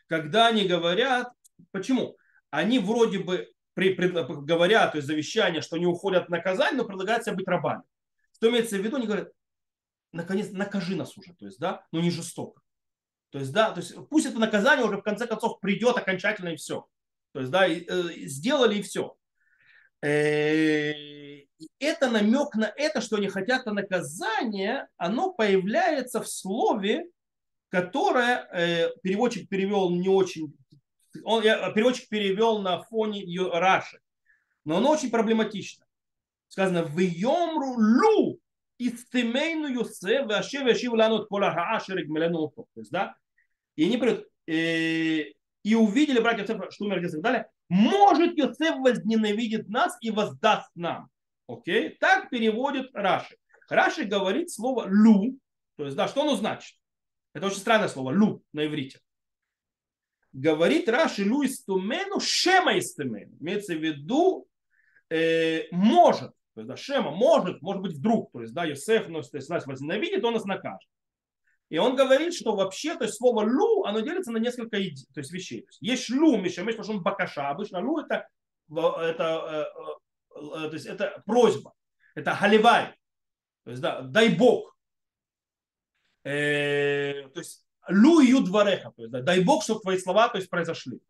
когда 0.07 0.49
они 0.49 0.69
говорят, 0.69 1.33
почему? 1.71 2.17
Они 2.51 2.79
вроде 2.79 3.19
бы 3.19 3.51
при, 3.75 3.95
при, 3.95 4.09
говорят, 4.09 4.93
то 4.93 4.99
есть 4.99 5.09
завещание, 5.09 5.63
что 5.63 5.77
они 5.77 5.87
уходят 5.87 6.25
от 6.25 6.29
наказания, 6.29 6.77
но 6.77 6.85
предлагают 6.85 7.25
себе 7.25 7.37
быть 7.37 7.49
рабами. 7.49 7.83
Что 8.35 8.51
имеется 8.51 8.77
в 8.77 8.81
виду? 8.81 8.97
Они 8.97 9.07
говорят, 9.07 9.31
наконец, 10.13 10.51
накажи 10.53 10.97
нас 10.97 11.17
уже, 11.17 11.35
то 11.35 11.47
есть, 11.47 11.59
да, 11.59 11.85
но 11.91 12.01
не 12.01 12.11
жестоко. 12.11 12.61
То 13.31 13.39
есть, 13.39 13.53
да, 13.53 13.73
то 13.73 13.81
есть 13.81 13.95
пусть 14.11 14.27
это 14.27 14.39
наказание 14.39 14.85
уже 14.85 14.99
в 14.99 15.03
конце 15.03 15.27
концов 15.27 15.59
придет 15.61 15.97
окончательно 15.97 16.51
и 16.51 16.57
все. 16.57 16.87
То 17.33 17.41
есть, 17.41 17.51
да, 17.51 17.67
и, 17.67 17.85
э, 17.89 18.27
сделали 18.27 18.77
и 18.77 18.83
все. 18.83 19.17
Э, 20.03 20.93
это 21.79 22.11
намек 22.11 22.55
на 22.55 22.71
это, 22.77 23.01
что 23.01 23.17
они 23.17 23.29
хотят 23.29 23.65
на 23.65 23.73
наказание, 23.73 24.89
оно 24.99 25.33
появляется 25.33 26.21
в 26.21 26.29
слове, 26.29 27.07
которое 27.71 28.49
э, 28.53 28.91
переводчик 29.03 29.49
перевел 29.49 29.91
не 29.91 30.09
очень, 30.09 30.55
он, 31.25 31.43
переводчик 31.43 32.09
перевел 32.09 32.59
на 32.59 32.83
фоне 32.83 33.25
Раши, 33.51 33.99
но 34.67 34.77
оно 34.77 34.91
очень 34.91 35.11
проблематично. 35.11 35.87
Сказано, 36.49 36.83
в 36.85 36.99
йомру 36.99 37.77
лу 37.79 38.42
истемейну 38.89 39.69
Йосеф, 39.69 40.27
ваше 40.27 40.59
вешив 40.65 40.93
лану 40.93 41.27
кола 41.27 41.51
хаашерик 41.51 42.09
мелену 42.09 42.49
То 42.49 42.67
есть, 42.77 42.91
да, 42.91 43.15
и 43.77 43.85
они 43.85 43.97
придут, 43.97 44.27
и, 44.47 45.35
и 45.63 45.75
увидели 45.75 46.21
братья 46.21 46.43
Йосефа, 46.43 46.71
что 46.71 46.85
умер 46.85 47.05
и 47.05 47.09
так 47.09 47.21
далее. 47.21 47.47
Может 47.69 48.37
Йосеф 48.37 48.77
возненавидит 48.77 49.69
нас 49.69 49.97
и 50.01 50.11
воздаст 50.11 50.71
нам. 50.75 51.09
Окей? 51.47 51.97
Так 52.01 52.31
переводит 52.31 52.91
Раши. 52.95 53.37
Раши 53.69 54.05
говорит 54.05 54.51
слово 54.51 54.87
лу. 54.89 55.39
То 55.77 55.85
есть, 55.85 55.97
да, 55.97 56.09
что 56.09 56.23
оно 56.23 56.37
значит? 56.37 56.77
Это 57.33 57.47
очень 57.47 57.59
странное 57.59 57.89
слово, 57.89 58.13
лу 58.13 58.43
на 58.53 58.67
иврите. 58.67 59.01
Говорит 60.33 60.89
Раши 60.89 61.29
лу 61.29 61.45
истумену, 61.45 62.21
шема 62.21 62.79
истумену. 62.79 63.37
Имеется 63.41 63.75
в 63.75 63.83
виду, 63.83 64.47
э, 65.11 65.65
может. 65.71 66.33
То 66.55 66.61
есть, 66.61 66.69
да, 66.69 66.77
Шема 66.77 67.11
может, 67.11 67.63
может 67.63 67.83
быть, 67.83 67.97
вдруг, 67.97 68.31
то 68.33 68.43
есть, 68.43 68.53
да, 68.53 68.65
Йосеф, 68.65 69.09
ну, 69.09 69.23
то 69.23 69.37
есть, 69.37 69.49
нас 69.49 69.67
возненавидит, 69.67 70.25
он 70.25 70.35
нас 70.35 70.45
накажет. 70.45 70.89
И 71.71 71.79
он 71.79 71.97
говорит, 71.97 72.35
что 72.35 72.55
вообще, 72.55 72.97
то 72.97 73.05
есть 73.05 73.17
слово 73.17 73.45
лу, 73.45 73.85
оно 73.85 74.01
делится 74.01 74.31
на 74.31 74.37
несколько 74.37 74.73
то 74.73 74.77
есть, 74.77 75.33
вещей. 75.33 75.63
То 75.63 75.69
есть, 75.69 75.79
есть 75.81 76.05
шлу, 76.05 76.37
мишамеш, 76.37 76.75
потому 76.75 76.85
что 76.85 76.93
он 76.93 77.03
бакаша. 77.03 77.49
Обычно 77.49 77.81
лу 77.81 77.99
это, 77.99 78.29
это, 78.69 79.67
э, 80.35 80.39
э, 80.39 80.69
то 80.69 80.75
есть, 80.75 80.85
это 80.85 81.23
просьба. 81.25 81.73
Это 82.15 82.35
халивай. 82.35 82.95
То 83.65 83.71
есть, 83.71 83.81
да, 83.81 84.03
дай 84.03 84.37
Бог. 84.37 84.77
Э, 86.25 87.29
то 87.33 87.41
есть, 87.41 87.65
лу 87.89 88.21
и 88.21 88.27
юдвареха. 88.27 88.91
То 88.91 89.03
есть, 89.05 89.13
да, 89.13 89.23
дай 89.23 89.43
Бог, 89.43 89.65
чтобы 89.65 89.81
твои 89.81 89.97
слова 89.97 90.29
то 90.29 90.37
есть, 90.37 90.51
произошли. 90.51 91.01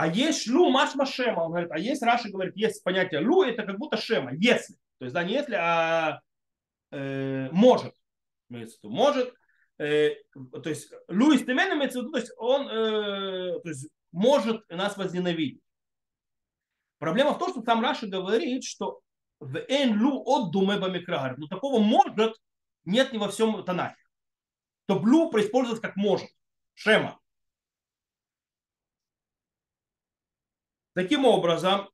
А 0.00 0.06
есть 0.06 0.48
лу 0.48 0.70
машма 0.70 1.04
шема. 1.04 1.42
Он 1.42 1.50
говорит, 1.50 1.70
а 1.70 1.78
есть 1.78 2.02
Раши 2.02 2.30
говорит, 2.30 2.56
есть 2.56 2.82
понятие 2.82 3.20
лу, 3.20 3.42
это 3.42 3.64
как 3.64 3.76
будто 3.76 3.98
шема, 3.98 4.32
если. 4.32 4.76
То 4.96 5.04
есть, 5.04 5.12
да, 5.12 5.22
не 5.22 5.34
если, 5.34 5.54
а 5.54 6.20
э, 6.90 7.50
может 7.52 7.92
может, 8.82 9.34
э, 9.78 10.14
то 10.32 10.70
есть 10.70 10.90
Луис 11.08 11.44
Темен 11.44 11.76
имеется 11.76 11.98
в 11.98 12.02
виду, 12.02 12.12
то 12.12 12.18
есть 12.18 12.32
он 12.38 12.66
э, 12.66 13.60
то 13.60 13.68
есть, 13.68 13.90
может 14.10 14.66
нас 14.70 14.96
возненавидеть. 14.96 15.60
Проблема 16.98 17.34
в 17.34 17.38
том, 17.38 17.50
что 17.50 17.60
там 17.60 17.82
Раша 17.82 18.06
говорит, 18.06 18.64
что 18.64 19.00
в 19.38 19.54
эн 19.68 20.02
лу 20.02 20.22
от 20.24 20.50
думе 20.50 20.78
бамикрагар. 20.78 21.36
Но 21.36 21.46
такого 21.46 21.78
может 21.78 22.34
нет 22.86 23.12
ни 23.12 23.18
во 23.18 23.28
всем 23.28 23.62
Танахе. 23.64 23.96
То 24.86 24.98
блу 24.98 25.30
происпользовать 25.30 25.82
как 25.82 25.96
может. 25.96 26.28
Шема. 26.72 27.19
Таким 30.94 31.24
образом, 31.24 31.88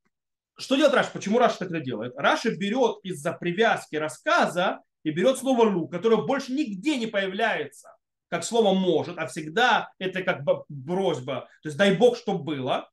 что 0.59 0.77
делает 0.77 0.95
Раша? 0.95 1.11
Почему 1.13 1.39
Раша 1.39 1.59
так 1.59 1.71
это 1.71 1.81
делает? 1.81 2.15
Раша 2.17 2.51
берет 2.57 2.99
из-за 3.03 3.33
привязки 3.33 3.97
рассказа 3.97 4.81
и 5.03 5.11
берет 5.11 5.39
слово 5.39 5.65
лу, 5.65 5.89
которое 5.89 6.23
больше 6.23 6.53
нигде 6.53 6.97
не 6.97 7.07
появляется, 7.07 7.95
как 8.29 8.43
слово 8.43 8.75
может, 8.75 9.19
а 9.19 9.27
всегда 9.27 9.93
это 9.99 10.23
как 10.23 10.45
бы 10.45 10.65
просьба, 10.87 11.49
то 11.63 11.69
есть 11.69 11.77
дай 11.77 11.95
Бог, 11.97 12.17
чтобы 12.17 12.43
было. 12.43 12.91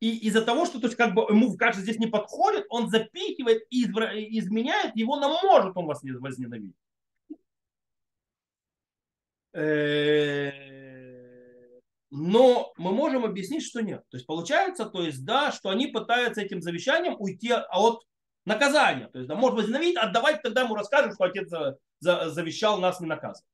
И 0.00 0.26
из-за 0.26 0.42
того, 0.42 0.64
что 0.66 0.80
то 0.80 0.86
есть, 0.86 0.96
как 0.96 1.14
бы 1.14 1.22
ему 1.28 1.56
кажется, 1.56 1.82
здесь 1.82 1.98
не 1.98 2.06
подходит, 2.06 2.64
он 2.70 2.90
запихивает 2.90 3.64
и 3.70 3.84
изменяет 4.38 4.96
его 4.96 5.16
на 5.16 5.28
может 5.28 5.76
он 5.76 5.86
вас 5.86 6.02
не 6.02 6.12
возненавидит. 6.12 6.74
Но 12.10 12.72
мы 12.76 12.92
можем 12.92 13.24
объяснить, 13.24 13.64
что 13.64 13.80
нет. 13.80 14.02
То 14.10 14.16
есть 14.16 14.26
получается, 14.26 14.84
то 14.84 15.02
есть, 15.02 15.24
да, 15.24 15.52
что 15.52 15.70
они 15.70 15.86
пытаются 15.86 16.40
этим 16.40 16.60
завещанием 16.60 17.14
уйти 17.18 17.52
от 17.52 18.02
наказание. 18.44 19.08
То 19.08 19.18
есть, 19.18 19.28
да, 19.28 19.36
может 19.36 19.58
возненавидеть, 19.58 19.96
а 19.96 20.08
давайте 20.08 20.40
тогда 20.40 20.62
ему 20.62 20.74
расскажем, 20.74 21.12
что 21.12 21.24
отец 21.24 21.48
за, 21.48 21.78
за, 22.00 22.30
завещал 22.30 22.80
нас 22.80 23.00
не 23.00 23.06
наказывать. 23.06 23.46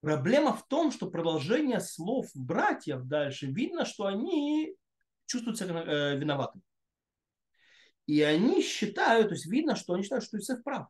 Проблема 0.00 0.54
в 0.54 0.66
том, 0.66 0.92
что 0.92 1.10
продолжение 1.10 1.80
слов 1.80 2.26
братьев 2.34 3.04
дальше 3.04 3.46
видно, 3.46 3.84
что 3.84 4.06
они 4.06 4.74
чувствуют 5.26 5.58
себя 5.58 5.82
э, 5.82 6.16
виноватыми. 6.16 6.62
И 8.06 8.22
они 8.22 8.62
считают, 8.62 9.28
то 9.28 9.34
есть 9.34 9.46
видно, 9.46 9.76
что 9.76 9.92
они 9.92 10.02
считают, 10.02 10.24
что 10.24 10.38
Иосиф 10.38 10.62
прав. 10.62 10.88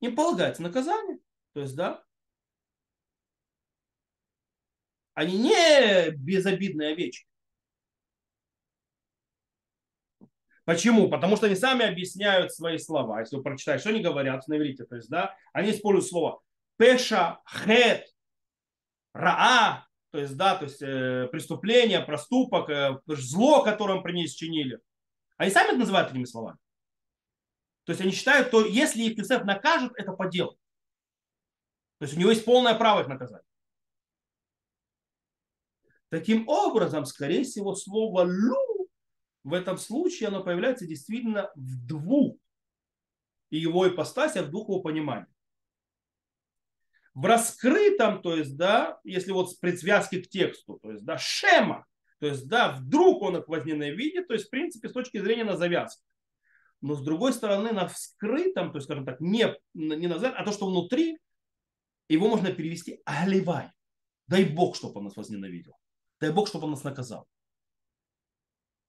Им 0.00 0.14
полагается 0.14 0.62
наказание. 0.62 1.18
То 1.52 1.60
есть, 1.60 1.74
да, 1.74 2.04
они 5.14 5.38
не 5.38 6.10
безобидные 6.10 6.92
овечки. 6.92 7.26
Почему? 10.64 11.10
Потому 11.10 11.36
что 11.36 11.46
они 11.46 11.56
сами 11.56 11.84
объясняют 11.84 12.52
свои 12.52 12.78
слова. 12.78 13.20
Если 13.20 13.36
вы 13.36 13.42
прочитаете, 13.42 13.80
что 13.80 13.90
они 13.90 14.00
говорят 14.00 14.46
на 14.46 14.56
иврите, 14.56 14.84
то 14.84 14.96
есть, 14.96 15.08
да, 15.08 15.34
они 15.52 15.72
используют 15.72 16.06
слово 16.08 16.40
пеша, 16.76 17.40
хет, 17.48 18.06
раа, 19.12 19.86
то 20.10 20.18
есть, 20.18 20.36
да, 20.36 20.56
то 20.56 20.64
есть 20.64 20.80
э, 20.82 21.28
преступление, 21.32 22.00
проступок, 22.00 22.70
э, 22.70 23.00
зло, 23.06 23.64
которое 23.64 23.94
они 23.94 24.02
принес, 24.02 24.40
Они 25.36 25.50
сами 25.50 25.68
это 25.68 25.78
называют 25.78 26.10
этими 26.10 26.24
словами. 26.24 26.58
То 27.84 27.90
есть 27.90 28.00
они 28.00 28.12
считают, 28.12 28.48
что 28.48 28.64
если 28.64 29.02
Юсеф 29.02 29.44
накажет, 29.44 29.92
это 29.96 30.12
по 30.12 30.28
делу. 30.28 30.52
То 31.98 32.04
есть 32.04 32.16
у 32.16 32.20
него 32.20 32.30
есть 32.30 32.44
полное 32.44 32.74
право 32.74 33.00
их 33.00 33.08
наказать. 33.08 33.42
Таким 36.12 36.46
образом, 36.46 37.06
скорее 37.06 37.42
всего, 37.42 37.74
слово 37.74 38.24
«лу» 38.24 38.90
в 39.44 39.54
этом 39.54 39.78
случае 39.78 40.28
оно 40.28 40.44
появляется 40.44 40.86
действительно 40.86 41.50
в 41.54 41.86
двух 41.86 42.36
и 43.48 43.56
его 43.56 43.88
ипостасях, 43.88 44.50
двух 44.50 44.68
его 44.68 44.82
пониманиях. 44.82 45.30
В 47.14 47.24
раскрытом, 47.24 48.20
то 48.20 48.36
есть, 48.36 48.58
да, 48.58 49.00
если 49.04 49.32
вот 49.32 49.52
с 49.52 49.54
предсвязки 49.54 50.20
к 50.20 50.28
тексту, 50.28 50.78
то 50.82 50.90
есть, 50.90 51.02
да, 51.02 51.16
шема, 51.16 51.86
то 52.18 52.26
есть, 52.26 52.46
да, 52.46 52.72
вдруг 52.72 53.22
он 53.22 53.38
их 53.38 53.48
возненавидит, 53.48 54.28
то 54.28 54.34
есть, 54.34 54.48
в 54.48 54.50
принципе, 54.50 54.90
с 54.90 54.92
точки 54.92 55.18
зрения 55.18 55.44
на 55.44 55.56
завязку. 55.56 56.04
Но 56.82 56.94
с 56.94 57.02
другой 57.02 57.32
стороны, 57.32 57.72
на 57.72 57.88
вскрытом, 57.88 58.70
то 58.72 58.76
есть, 58.76 58.84
скажем 58.84 59.06
так, 59.06 59.18
не, 59.20 59.46
не 59.72 60.08
на 60.08 60.16
а 60.16 60.44
то, 60.44 60.52
что 60.52 60.66
внутри, 60.66 61.18
его 62.10 62.28
можно 62.28 62.52
перевести 62.52 63.00
«аливай». 63.06 63.70
Дай 64.26 64.44
Бог, 64.44 64.76
чтобы 64.76 64.98
он 64.98 65.04
нас 65.04 65.16
возненавидел. 65.16 65.72
Дай 66.22 66.30
Бог, 66.30 66.46
чтобы 66.46 66.66
он 66.66 66.70
нас 66.70 66.84
наказал. 66.84 67.26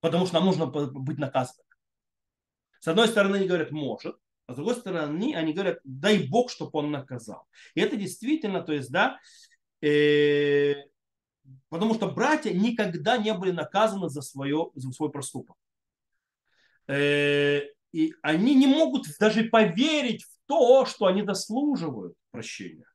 Потому 0.02 0.28
что 0.28 0.36
нам 0.36 0.46
нужно 0.46 0.68
быть 0.68 1.18
наказанным. 1.18 1.66
С 2.80 2.88
одной 2.88 3.08
стороны, 3.08 3.38
они 3.38 3.48
говорят, 3.48 3.72
может, 3.72 4.18
а 4.46 4.54
с 4.54 4.56
другой 4.56 4.76
стороны, 4.76 5.34
они 5.36 5.52
говорят, 5.52 5.80
дай 5.84 6.28
Бог, 6.28 6.52
чтобы 6.52 6.70
он 6.74 6.92
наказал. 6.92 7.48
И 7.74 7.82
это 7.82 7.96
действительно, 7.96 8.62
то 8.62 8.72
есть, 8.72 8.92
да, 8.92 9.20
э, 9.82 10.76
потому 11.70 11.96
что 11.96 12.12
братья 12.12 12.54
никогда 12.54 13.18
не 13.18 13.34
были 13.34 13.50
наказаны 13.50 14.10
за, 14.10 14.22
свое, 14.22 14.70
за 14.76 14.92
свой 14.92 15.10
проступок. 15.10 15.58
Э, 16.88 17.62
и 17.94 18.14
они 18.22 18.54
не 18.54 18.68
могут 18.68 19.08
даже 19.20 19.46
поверить 19.46 20.24
в 20.24 20.38
то, 20.46 20.86
что 20.86 21.08
они 21.08 21.24
заслуживают 21.24 22.14
прощения. 22.30 22.86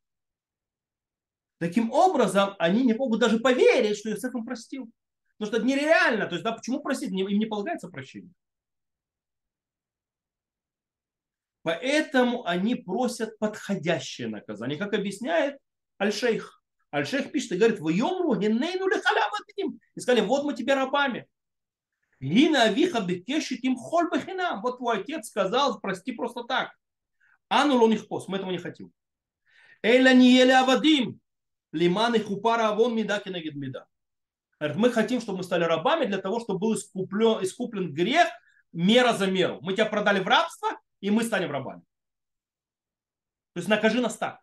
Таким 1.59 1.91
образом, 1.91 2.55
они 2.59 2.85
не 2.85 2.95
могут 2.95 3.21
даже 3.21 3.41
поверить, 3.41 3.99
что 3.99 4.11
Иосиф 4.11 4.35
им 4.35 4.45
простил. 4.45 4.91
Потому 5.37 5.53
что 5.53 5.57
это 5.59 5.67
нереально. 5.67 6.27
То 6.27 6.35
есть, 6.35 6.45
да, 6.45 6.53
почему 6.53 6.81
простить? 6.81 7.11
Им 7.11 7.27
не 7.27 7.47
полагается 7.47 7.89
прощение. 7.89 8.33
Поэтому 11.63 12.47
они 12.47 12.77
просят 12.77 13.39
подходящее 13.39 14.29
наказание. 14.29 14.79
Как 14.79 14.95
объясняет 14.95 15.59
Аль-Шейх. 16.01 16.63
Аль-Шейх 16.95 17.31
пишет 17.33 17.53
и 17.53 17.57
говорит, 17.57 17.81
вы 17.81 17.93
йомру 17.93 18.37
генейну 18.37 18.89
И 19.95 20.01
сказали, 20.01 20.25
вот 20.25 20.45
мы 20.45 20.55
тебе 20.55 20.75
рабами. 20.75 21.27
Гина 22.21 22.63
авиха 22.63 23.01
бекешит 23.01 23.63
им 23.63 23.77
холь 23.77 24.09
Вот 24.63 24.79
твой 24.79 25.01
отец 25.01 25.29
сказал, 25.29 25.79
прости 25.81 26.13
просто 26.13 26.45
так. 26.45 26.73
Ану 27.49 27.77
лоних 27.77 28.09
пос, 28.09 28.29
мы 28.29 28.39
этого 28.39 28.51
не 28.51 28.59
хотим. 28.59 28.93
Эйла 29.83 30.13
не 30.13 30.33
ели 30.33 30.51
авадим. 30.51 31.21
Лиман 31.73 32.15
и 32.15 32.19
хупара 32.19 32.69
авон 32.69 32.95
меда 32.95 33.21
кенегид 33.21 33.55
меда. 33.55 33.87
Мы 34.61 34.91
хотим, 34.91 35.21
чтобы 35.21 35.39
мы 35.39 35.45
стали 35.45 35.65
рабами 35.65 36.07
для 36.07 36.19
того, 36.19 36.41
чтобы 36.41 36.59
был 36.59 36.75
искуплен, 36.75 37.45
искуплен 37.45 37.93
грех 37.93 38.29
мера 38.73 39.13
за 39.13 39.27
меру. 39.27 39.59
Мы 39.61 39.75
тебя 39.75 39.87
продали 39.87 40.21
в 40.21 40.27
рабство, 40.27 40.69
и 41.01 41.11
мы 41.11 41.23
станем 41.23 41.51
рабами. 41.51 41.83
То 43.55 43.61
есть 43.61 43.69
накажи 43.69 44.01
нас 44.01 44.17
так. 44.17 44.41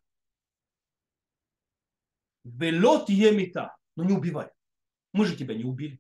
Белот 2.44 3.10
емита. 3.10 3.76
Но 3.96 4.04
не 4.04 4.14
убивай. 4.14 4.50
Мы 5.14 5.26
же 5.26 5.36
тебя 5.36 5.56
не 5.56 5.64
убили. 5.64 6.00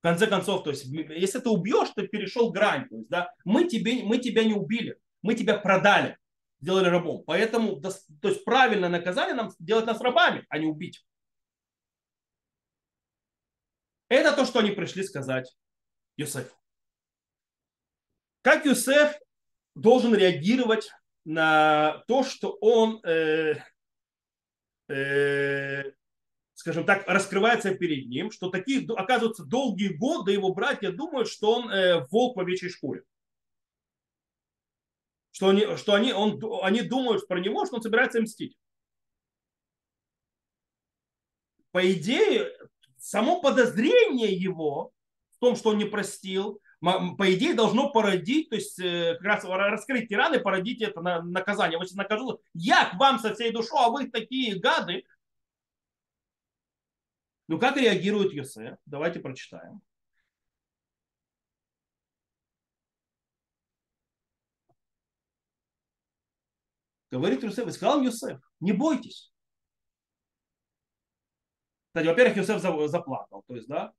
В 0.00 0.02
конце 0.02 0.26
концов, 0.26 0.64
то 0.64 0.70
есть, 0.70 0.84
если 0.84 1.38
ты 1.38 1.48
убьешь, 1.48 1.90
ты 1.94 2.08
перешел 2.08 2.50
грань. 2.50 2.88
То 2.88 2.96
есть, 2.96 3.08
да, 3.08 3.32
мы, 3.44 3.68
тебе, 3.68 4.02
мы 4.02 4.18
тебя 4.18 4.44
не 4.44 4.52
убили. 4.52 4.98
Мы 5.22 5.34
тебя 5.34 5.56
продали 5.56 6.18
сделали 6.62 6.88
рабом. 6.88 7.24
Поэтому, 7.26 7.80
то 7.80 8.28
есть 8.28 8.44
правильное 8.44 8.88
наказание 8.88 9.34
нам 9.34 9.50
делать 9.58 9.84
нас 9.84 10.00
рабами, 10.00 10.46
а 10.48 10.58
не 10.58 10.66
убить. 10.66 11.04
Это 14.08 14.34
то, 14.34 14.46
что 14.46 14.60
они 14.60 14.70
пришли 14.70 15.02
сказать 15.02 15.54
Юсефу. 16.16 16.54
Как 18.42 18.64
Юсеф 18.64 19.18
должен 19.74 20.14
реагировать 20.14 20.90
на 21.24 22.04
то, 22.06 22.22
что 22.22 22.56
он, 22.60 23.00
э, 23.04 23.54
э, 24.88 25.92
скажем 26.54 26.84
так, 26.84 27.08
раскрывается 27.08 27.74
перед 27.74 28.08
ним, 28.08 28.30
что 28.30 28.50
такие, 28.50 28.86
оказывается, 28.96 29.44
долгие 29.44 29.88
годы 29.88 30.32
его 30.32 30.52
братья 30.52 30.92
думают, 30.92 31.28
что 31.28 31.54
он 31.54 31.70
э, 31.70 32.06
волк 32.10 32.36
в 32.36 32.40
овечьей 32.40 32.70
шкуре 32.70 33.04
что 35.32 35.48
они, 35.48 35.76
что 35.76 35.94
они, 35.94 36.12
он, 36.12 36.40
они 36.62 36.82
думают 36.82 37.26
про 37.26 37.40
него, 37.40 37.66
что 37.66 37.76
он 37.76 37.82
собирается 37.82 38.20
мстить. 38.20 38.56
По 41.72 41.90
идее, 41.90 42.52
само 42.98 43.40
подозрение 43.40 44.32
его 44.32 44.92
в 45.30 45.38
том, 45.38 45.56
что 45.56 45.70
он 45.70 45.78
не 45.78 45.86
простил, 45.86 46.60
по 46.80 47.32
идее, 47.32 47.54
должно 47.54 47.90
породить, 47.90 48.50
то 48.50 48.56
есть 48.56 48.78
э, 48.80 49.14
как 49.14 49.22
раз 49.22 49.44
раскрыть 49.44 50.08
тираны, 50.08 50.40
породить 50.40 50.82
это 50.82 51.00
наказание. 51.00 51.78
Вот 51.78 51.88
накажу, 51.92 52.40
я 52.54 52.86
к 52.86 52.94
вам 52.94 53.20
со 53.20 53.34
всей 53.34 53.52
душой, 53.52 53.78
а 53.80 53.88
вы 53.88 54.08
такие 54.08 54.58
гады. 54.58 55.04
Ну, 57.46 57.58
как 57.58 57.76
реагирует 57.76 58.32
Йосеф? 58.32 58.78
Давайте 58.84 59.20
прочитаем. 59.20 59.80
Говорит 67.12 67.42
Юсеф, 67.42 67.68
и 67.68 67.72
сказал 67.72 68.02
Юсеф, 68.02 68.40
не 68.60 68.72
бойтесь. 68.72 69.30
Кстати, 71.88 72.06
во-первых, 72.06 72.38
Юсеф 72.38 72.62
заплакал, 72.88 73.44
то 73.46 73.54
есть, 73.54 73.68
да, 73.68 73.92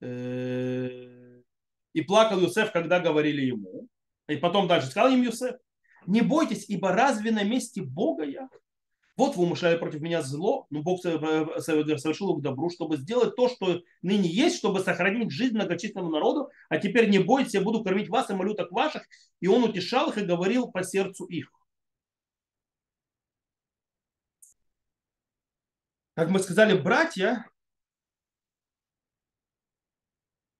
э, 0.00 1.40
и 1.92 2.00
плакал 2.02 2.40
Юсеф, 2.40 2.72
когда 2.72 2.98
говорили 2.98 3.42
ему. 3.42 3.86
И 4.26 4.34
потом 4.34 4.66
дальше 4.66 4.88
сказал 4.88 5.12
им 5.12 5.22
Юсеф, 5.22 5.54
не 6.04 6.20
бойтесь, 6.20 6.68
ибо 6.68 6.90
разве 6.90 7.30
на 7.30 7.44
месте 7.44 7.80
Бога 7.80 8.24
я? 8.24 8.48
Вот 9.16 9.36
вы 9.36 9.44
умышляли 9.44 9.78
против 9.78 10.00
меня 10.00 10.22
зло, 10.22 10.66
но 10.70 10.82
Бог 10.82 11.00
совершил 11.00 12.34
к 12.36 12.42
добру, 12.42 12.70
чтобы 12.70 12.96
сделать 12.96 13.36
то, 13.36 13.48
что 13.48 13.82
ныне 14.02 14.28
есть, 14.28 14.58
чтобы 14.58 14.80
сохранить 14.80 15.30
жизнь 15.30 15.54
многочисленному 15.54 16.10
народу. 16.10 16.50
А 16.70 16.78
теперь 16.78 17.08
не 17.08 17.20
бойтесь, 17.20 17.54
я 17.54 17.60
буду 17.60 17.84
кормить 17.84 18.08
вас 18.08 18.30
и 18.30 18.34
малюток 18.34 18.72
ваших. 18.72 19.06
И 19.40 19.46
он 19.46 19.62
утешал 19.62 20.10
их 20.10 20.18
и 20.18 20.24
говорил 20.24 20.72
по 20.72 20.82
сердцу 20.82 21.24
их. 21.26 21.52
Как 26.18 26.30
мы 26.30 26.40
сказали, 26.40 26.76
братья 26.76 27.48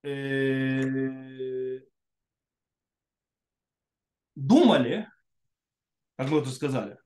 э, 0.04 1.80
думали, 4.36 5.10
как 6.14 6.30
мы 6.30 6.38
это 6.38 6.50
сказали, 6.50 6.96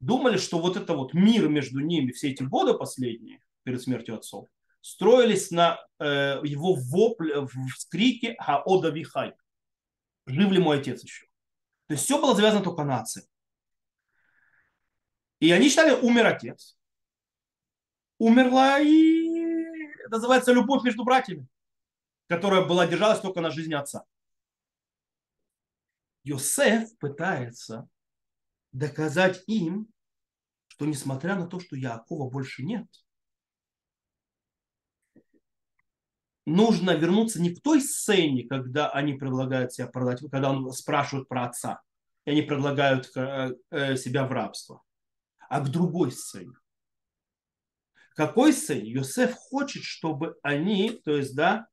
думали, 0.00 0.38
что 0.38 0.58
вот 0.58 0.78
это 0.78 0.94
вот 0.94 1.12
мир 1.12 1.50
между 1.50 1.80
ними 1.80 2.12
все 2.12 2.30
эти 2.30 2.42
годы 2.42 2.72
последние, 2.72 3.44
перед 3.62 3.82
смертью 3.82 4.14
отцов, 4.14 4.48
строились 4.80 5.50
на 5.50 5.78
э, 5.98 6.40
его 6.44 6.74
вопле, 6.74 7.46
скрике 7.76 8.36
«Хаода 8.38 8.88
Вихай». 8.88 9.34
Жив 10.24 10.50
ли 10.50 10.58
мой 10.58 10.78
отец 10.78 11.02
еще? 11.04 11.26
То 11.88 11.92
есть 11.92 12.04
все 12.04 12.18
было 12.18 12.34
завязано 12.34 12.64
только 12.64 12.84
на 12.84 13.00
отце. 13.00 13.20
И 15.40 15.50
они 15.50 15.68
считали, 15.68 15.92
умер 15.92 16.24
отец 16.24 16.78
умерла 18.22 18.78
и 18.78 19.66
называется 20.08 20.52
любовь 20.52 20.84
между 20.84 21.02
братьями, 21.02 21.48
которая 22.28 22.64
была 22.64 22.86
держалась 22.86 23.20
только 23.20 23.40
на 23.40 23.50
жизни 23.50 23.74
отца. 23.74 24.04
Йосеф 26.22 26.96
пытается 26.98 27.88
доказать 28.70 29.42
им, 29.48 29.88
что 30.68 30.86
несмотря 30.86 31.34
на 31.34 31.48
то, 31.48 31.58
что 31.58 31.74
Якова 31.74 32.30
больше 32.30 32.62
нет, 32.62 32.86
нужно 36.46 36.92
вернуться 36.92 37.42
не 37.42 37.52
к 37.52 37.60
той 37.60 37.80
сцене, 37.80 38.46
когда 38.46 38.88
они 38.88 39.14
предлагают 39.14 39.72
себя 39.72 39.88
продать, 39.88 40.20
когда 40.30 40.50
он 40.50 40.70
спрашивает 40.72 41.26
про 41.26 41.46
отца, 41.46 41.82
и 42.24 42.30
они 42.30 42.42
предлагают 42.42 43.10
э, 43.16 43.56
э, 43.70 43.96
себя 43.96 44.28
в 44.28 44.30
рабство, 44.30 44.80
а 45.48 45.60
к 45.60 45.68
другой 45.68 46.12
сцене. 46.12 46.52
Какой 48.14 48.52
сцене? 48.52 48.90
Йосеф 48.90 49.34
хочет, 49.34 49.82
чтобы 49.84 50.36
они, 50.42 51.00
то 51.04 51.16
есть, 51.16 51.34
да, 51.34 51.66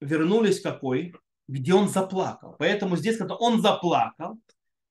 вернулись 0.00 0.60
какой? 0.60 1.14
Где 1.48 1.74
он 1.74 1.88
заплакал. 1.88 2.56
Поэтому 2.58 2.96
здесь, 2.96 3.18
когда 3.18 3.34
он 3.34 3.60
заплакал, 3.60 4.38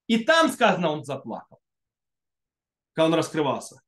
и 0.08 0.24
там 0.24 0.52
сказано, 0.52 0.89
он 0.89 1.04
заплакал, 1.04 1.60
когда 2.93 3.08
он 3.08 3.13
раскрывался. 3.13 3.82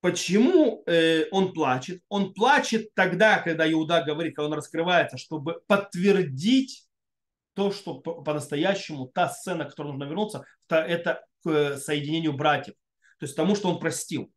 Почему 0.00 0.82
э, 0.86 1.28
он 1.30 1.52
плачет? 1.52 2.02
Он 2.08 2.34
плачет 2.34 2.92
тогда, 2.94 3.38
когда 3.38 3.70
Иуда 3.70 4.02
говорит, 4.02 4.34
когда 4.34 4.48
он 4.48 4.54
раскрывается, 4.54 5.16
чтобы 5.16 5.62
подтвердить 5.68 6.88
то, 7.54 7.70
что 7.70 8.00
по-настоящему 8.00 9.06
та 9.06 9.28
сцена, 9.28 9.64
к 9.64 9.70
которой 9.70 9.88
нужно 9.88 10.04
вернуться, 10.04 10.44
это 10.68 11.24
к 11.44 11.48
э, 11.48 11.76
соединению 11.76 12.32
братьев. 12.32 12.74
То 13.18 13.26
есть 13.26 13.36
тому, 13.36 13.54
что 13.54 13.70
он 13.70 13.78
простил. 13.78 14.32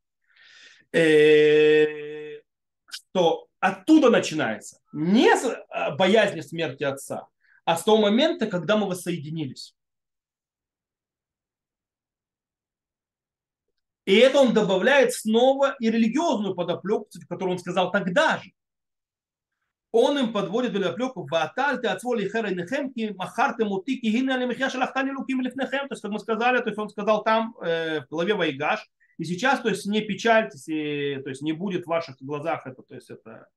Э, 0.96 2.40
что 2.88 3.48
оттуда 3.60 4.10
начинается. 4.10 4.80
Не 4.94 5.36
с 5.36 5.44
э, 5.44 5.96
боязни 5.98 6.40
смерти 6.40 6.84
отца, 6.84 7.28
а 7.66 7.76
с 7.76 7.84
того 7.84 7.98
момента, 7.98 8.48
когда 8.48 8.78
мы 8.78 8.88
воссоединились. 8.88 9.76
И 14.06 14.16
это 14.16 14.40
он 14.40 14.54
добавляет 14.54 15.14
снова 15.14 15.76
и 15.80 15.90
религиозную 15.90 16.56
подоплеку, 16.56 17.10
которую 17.28 17.54
он 17.54 17.60
сказал 17.60 17.92
тогда 17.92 18.38
же. 18.38 18.52
Он 19.92 20.18
им 20.18 20.32
подводит 20.32 20.74
подоплеку 20.74 21.28
«Вааталь 21.30 21.82
ты 21.82 21.88
отцволи 21.88 22.30
херенехем, 22.30 22.94
ки 22.94 23.14
махарте 23.18 23.66
мути, 23.66 24.00
ки 24.00 24.08
гинне 24.08 24.34
али 24.34 24.46
михя 24.46 24.70
шалахтани 24.70 25.12
луким 25.12 25.42
лифнехем». 25.42 25.88
То 25.90 25.94
есть, 25.94 26.02
как 26.02 26.12
мы 26.12 26.20
сказали, 26.20 26.60
то 26.60 26.70
есть 26.70 26.78
он 26.78 26.90
сказал 26.90 27.24
там 27.24 27.56
э, 27.62 28.02
в 28.02 28.10
главе 28.10 28.36
Вайгаш, 28.36 28.88
и 29.18 29.24
сейчас, 29.24 29.62
то 29.62 29.70
есть, 29.70 29.86
не 29.86 30.02
печальтесь, 30.02 30.68
и, 30.68 31.20
то 31.24 31.30
есть, 31.30 31.42
не 31.42 31.54
будет 31.54 31.86
в 31.86 31.90
ваших 31.90 32.18
глазах 32.20 32.68
это, 32.68 32.82
то 32.84 32.96
есть, 32.96 33.10
это, 33.10 33.48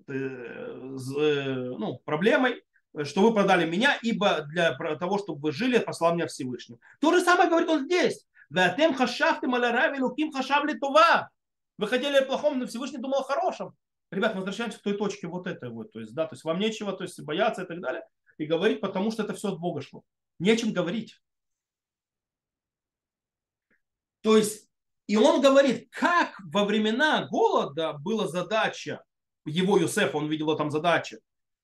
это 0.00 0.12
э, 0.12 1.74
ну, 1.78 1.98
проблемой, 2.04 2.62
что 3.04 3.22
вы 3.22 3.34
продали 3.34 3.68
меня, 3.68 3.98
ибо 4.02 4.42
для 4.42 4.74
того, 4.96 5.18
чтобы 5.18 5.40
вы 5.40 5.52
жили, 5.52 5.78
послал 5.78 6.14
меня 6.14 6.26
Всевышний. 6.26 6.78
То 7.00 7.12
же 7.12 7.20
самое 7.20 7.48
говорит 7.48 7.68
он 7.68 7.84
здесь. 7.84 8.26
Ватем 8.50 8.94
хашафтем 8.94 9.54
алярави 9.54 10.00
луким 10.00 10.32
хашавли 10.32 10.74
това. 10.74 11.28
Вы 11.76 11.86
хотели 11.86 12.16
о 12.16 12.24
плохом, 12.24 12.58
но 12.58 12.66
Всевышний 12.66 12.98
думал 12.98 13.20
о 13.20 13.24
хорошем. 13.24 13.74
Ребят, 14.10 14.34
мы 14.34 14.40
возвращаемся 14.40 14.78
к 14.78 14.82
той 14.82 14.96
точке 14.96 15.26
вот 15.26 15.46
этой 15.46 15.68
вот. 15.68 15.92
То 15.92 16.00
есть, 16.00 16.14
да, 16.14 16.26
то 16.26 16.34
есть 16.34 16.44
вам 16.44 16.58
нечего 16.58 16.92
то 16.92 17.04
есть, 17.04 17.20
бояться 17.22 17.62
и 17.62 17.66
так 17.66 17.80
далее. 17.80 18.02
И 18.38 18.46
говорить, 18.46 18.80
потому 18.80 19.10
что 19.10 19.22
это 19.22 19.34
все 19.34 19.48
от 19.52 19.60
Бога 19.60 19.82
шло. 19.82 20.02
Нечем 20.38 20.72
говорить. 20.72 21.20
То 24.22 24.36
есть, 24.36 24.67
и 25.08 25.16
он 25.16 25.40
говорит, 25.40 25.88
как 25.90 26.34
во 26.52 26.64
времена 26.64 27.26
голода 27.30 27.94
была 27.94 28.28
задача 28.28 29.02
его 29.46 29.78
Юсефа, 29.78 30.18
он 30.18 30.28
видел 30.28 30.54
там 30.54 30.70
задачу, 30.70 31.16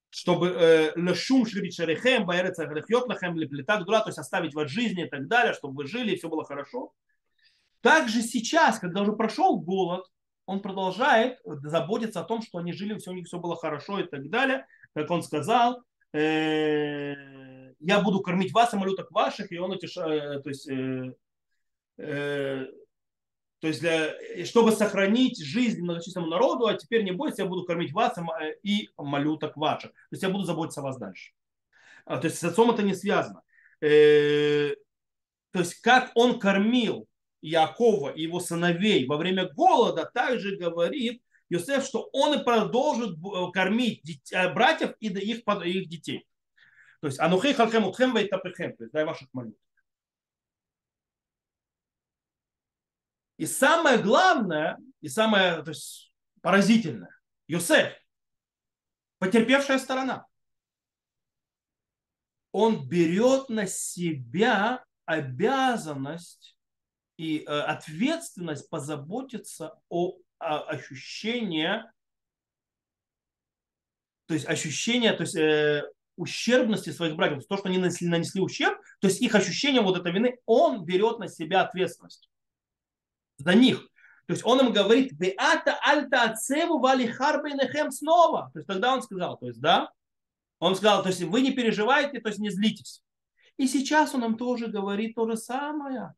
чтобы 0.09 0.49
э, 0.49 0.93
лешум 0.97 1.47
ширит 1.47 1.75
шерехем, 1.75 2.25
баэрец 2.25 2.57
то 2.57 4.03
есть 4.07 4.19
оставить 4.19 4.55
вас 4.55 4.71
жизни 4.71 5.05
и 5.05 5.09
так 5.09 5.29
далее, 5.29 5.53
чтобы 5.53 5.77
вы 5.77 5.87
жили 5.87 6.13
и 6.13 6.17
все 6.17 6.31
было 6.31 6.45
хорошо. 6.45 6.93
Также 7.83 8.23
сейчас, 8.23 8.79
когда 8.79 9.03
уже 9.03 9.13
прошел 9.13 9.61
голод, 9.61 10.07
он 10.47 10.61
продолжает 10.61 11.39
заботиться 11.45 12.21
о 12.21 12.25
том, 12.25 12.41
что 12.41 12.59
они 12.59 12.73
жили, 12.73 12.99
все 12.99 13.11
у 13.11 13.15
них 13.15 13.27
все 13.27 13.39
было 13.39 13.57
хорошо 13.57 14.01
и 14.01 14.05
так 14.05 14.31
далее. 14.31 14.67
Как 14.95 15.11
он 15.11 15.23
сказал, 15.23 15.83
э, 16.15 17.15
я 17.79 18.01
буду 18.01 18.21
кормить 18.21 18.55
вас 18.55 18.73
и 18.73 18.79
малюток 18.79 19.11
ваших, 19.11 19.53
и 19.53 19.59
он 19.59 19.73
утешает, 19.73 20.43
то 20.43 20.49
есть 20.49 20.67
э, 21.99 22.69
то 23.65 23.69
есть, 23.69 23.81
для, 23.81 24.15
чтобы 24.45 24.73
сохранить 24.73 25.43
жизнь 25.43 25.81
многочисленному 25.81 26.31
народу, 26.31 26.67
а 26.67 26.75
теперь 26.75 27.03
не 27.03 27.13
бойся, 27.13 27.45
я 27.45 27.49
буду 27.49 27.65
кормить 27.65 27.95
вас 27.95 28.15
и 28.63 28.91
малюток 28.99 29.57
ваших. 29.57 29.91
То 29.93 30.09
есть, 30.11 30.23
я 30.23 30.29
буду 30.29 30.45
заботиться 30.45 30.83
о 30.83 30.85
вас 30.85 30.99
дальше. 30.99 31.33
А, 32.05 32.19
то 32.19 32.27
есть, 32.27 32.39
с 32.39 32.45
отцом 32.45 32.71
это 32.73 32.83
не 32.83 32.93
связано. 32.93 33.41
Э, 33.81 34.75
то 35.51 35.61
есть, 35.61 35.77
как 35.77 36.13
он 36.15 36.39
кормил 36.39 37.09
Якова 37.41 38.11
и 38.11 38.25
его 38.25 38.39
сыновей 38.39 39.07
во 39.07 39.17
время 39.17 39.49
голода, 39.49 40.11
также 40.13 40.59
говорит 40.59 41.23
Йосеф, 41.49 41.87
что 41.87 42.11
он 42.13 42.39
и 42.39 42.45
продолжит 42.45 43.17
кормить 43.55 44.31
э, 44.31 44.53
братьев 44.53 44.93
и 45.01 45.07
их, 45.07 45.39
их 45.39 45.89
детей. 45.89 46.27
То 47.01 47.07
есть, 47.07 47.19
анухей 47.19 47.55
халхем 47.55 47.87
утхем 47.87 48.15
вейтапехем, 48.15 48.77
то 48.77 48.85
есть, 48.85 48.93
дай 48.93 49.07
ваших 49.07 49.29
малюток. 49.33 49.64
И 53.37 53.47
самое 53.47 53.99
главное, 53.99 54.79
и 55.01 55.09
самое 55.09 55.63
то 55.63 55.71
есть, 55.71 56.13
поразительное, 56.41 57.17
Юсеф, 57.49 57.93
потерпевшая 59.19 59.79
сторона, 59.79 60.27
он 62.53 62.89
берет 62.89 63.49
на 63.49 63.67
себя 63.67 64.85
обязанность 65.05 66.57
и 67.17 67.41
э, 67.41 67.43
ответственность 67.45 68.71
позаботиться 68.71 69.79
о, 69.89 70.17
ощущении, 70.39 71.83
то 74.27 74.35
есть 74.35 74.47
ощущение, 74.47 75.13
то 75.15 75.23
есть 75.23 75.37
э, 75.37 75.91
ущербности 76.17 76.91
своих 76.91 77.17
братьев, 77.17 77.45
то, 77.47 77.57
что 77.57 77.69
они 77.69 77.79
нанесли, 77.79 78.09
нанесли 78.09 78.41
ущерб, 78.41 78.79
то 79.01 79.09
есть 79.09 79.21
их 79.21 79.35
ощущение 79.35 79.83
вот 79.83 79.99
этой 79.99 80.13
вины, 80.13 80.39
он 80.47 80.85
берет 80.85 81.19
на 81.19 81.29
себя 81.29 81.63
ответственность 81.63 82.29
за 83.39 83.55
них. 83.55 83.81
То 84.27 84.33
есть 84.33 84.45
он 84.45 84.61
им 84.61 84.73
говорит, 84.73 85.13
Беата 85.13 85.79
альта 85.83 86.23
ацеву 86.23 86.79
вали 86.79 87.07
снова. 87.91 88.51
То 88.53 88.61
есть 88.61 88.67
тогда 88.67 88.95
он 88.95 89.03
сказал, 89.03 89.37
то 89.37 89.47
есть 89.47 89.61
да, 89.61 89.91
он 90.59 90.75
сказал, 90.77 91.03
то 91.03 91.11
есть 91.11 91.23
вы 91.23 91.43
не 91.43 91.53
переживайте, 91.53 92.21
то 92.21 92.29
есть 92.29 92.41
не 92.41 92.51
злитесь. 92.51 93.03
И 93.57 93.67
сейчас 93.67 94.15
он 94.15 94.23
нам 94.23 94.37
тоже 94.37 94.69
говорит 94.69 95.15
то 95.15 95.29
же 95.29 95.37
самое. 95.37 96.15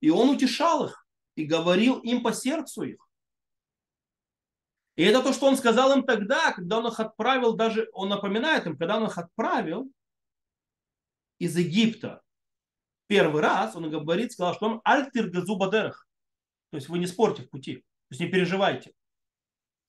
И 0.00 0.10
он 0.10 0.30
утешал 0.30 0.86
их 0.86 1.06
и 1.36 1.44
говорил 1.44 2.00
им 2.00 2.24
по 2.24 2.32
сердцу 2.32 2.82
их. 2.82 3.08
И 4.96 5.02
это 5.02 5.22
то, 5.22 5.32
что 5.32 5.46
он 5.46 5.56
сказал 5.56 5.96
им 5.96 6.04
тогда, 6.04 6.52
когда 6.52 6.78
он 6.78 6.86
их 6.86 7.00
отправил, 7.00 7.54
даже 7.54 7.88
он 7.92 8.10
напоминает 8.10 8.66
им, 8.66 8.76
когда 8.76 8.98
он 8.98 9.06
их 9.06 9.16
отправил 9.16 9.90
из 11.38 11.56
Египта 11.56 12.22
первый 13.06 13.42
раз, 13.42 13.74
он 13.74 13.90
говорит, 13.90 14.32
сказал, 14.32 14.54
что 14.54 14.66
он 14.66 14.80
альтир 14.84 15.30
газубадерах. 15.30 16.06
То 16.70 16.76
есть 16.76 16.88
вы 16.88 16.98
не 16.98 17.06
спорьте 17.06 17.42
в 17.42 17.50
пути, 17.50 17.76
то 17.76 17.84
есть 18.10 18.20
не 18.20 18.28
переживайте. 18.28 18.92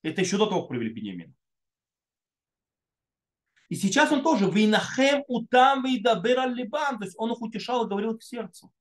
Это 0.03 0.21
еще 0.21 0.37
до 0.37 0.47
того, 0.47 0.61
как 0.61 0.69
привели 0.69 0.93
Бенемин. 0.93 1.35
И 3.69 3.75
сейчас 3.75 4.11
он 4.11 4.23
тоже 4.23 4.49
вейнахем 4.49 5.23
утам 5.27 5.83
вейдабер 5.83 6.49
либан, 6.49 6.99
то 6.99 7.05
есть 7.05 7.15
он 7.17 7.31
их 7.31 7.41
утешал 7.41 7.85
и 7.85 7.89
говорил 7.89 8.17
к 8.17 8.23
сердцу. 8.23 8.71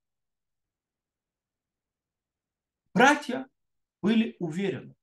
Братья 2.93 3.47
были 4.01 4.35
уверены, 4.39 4.95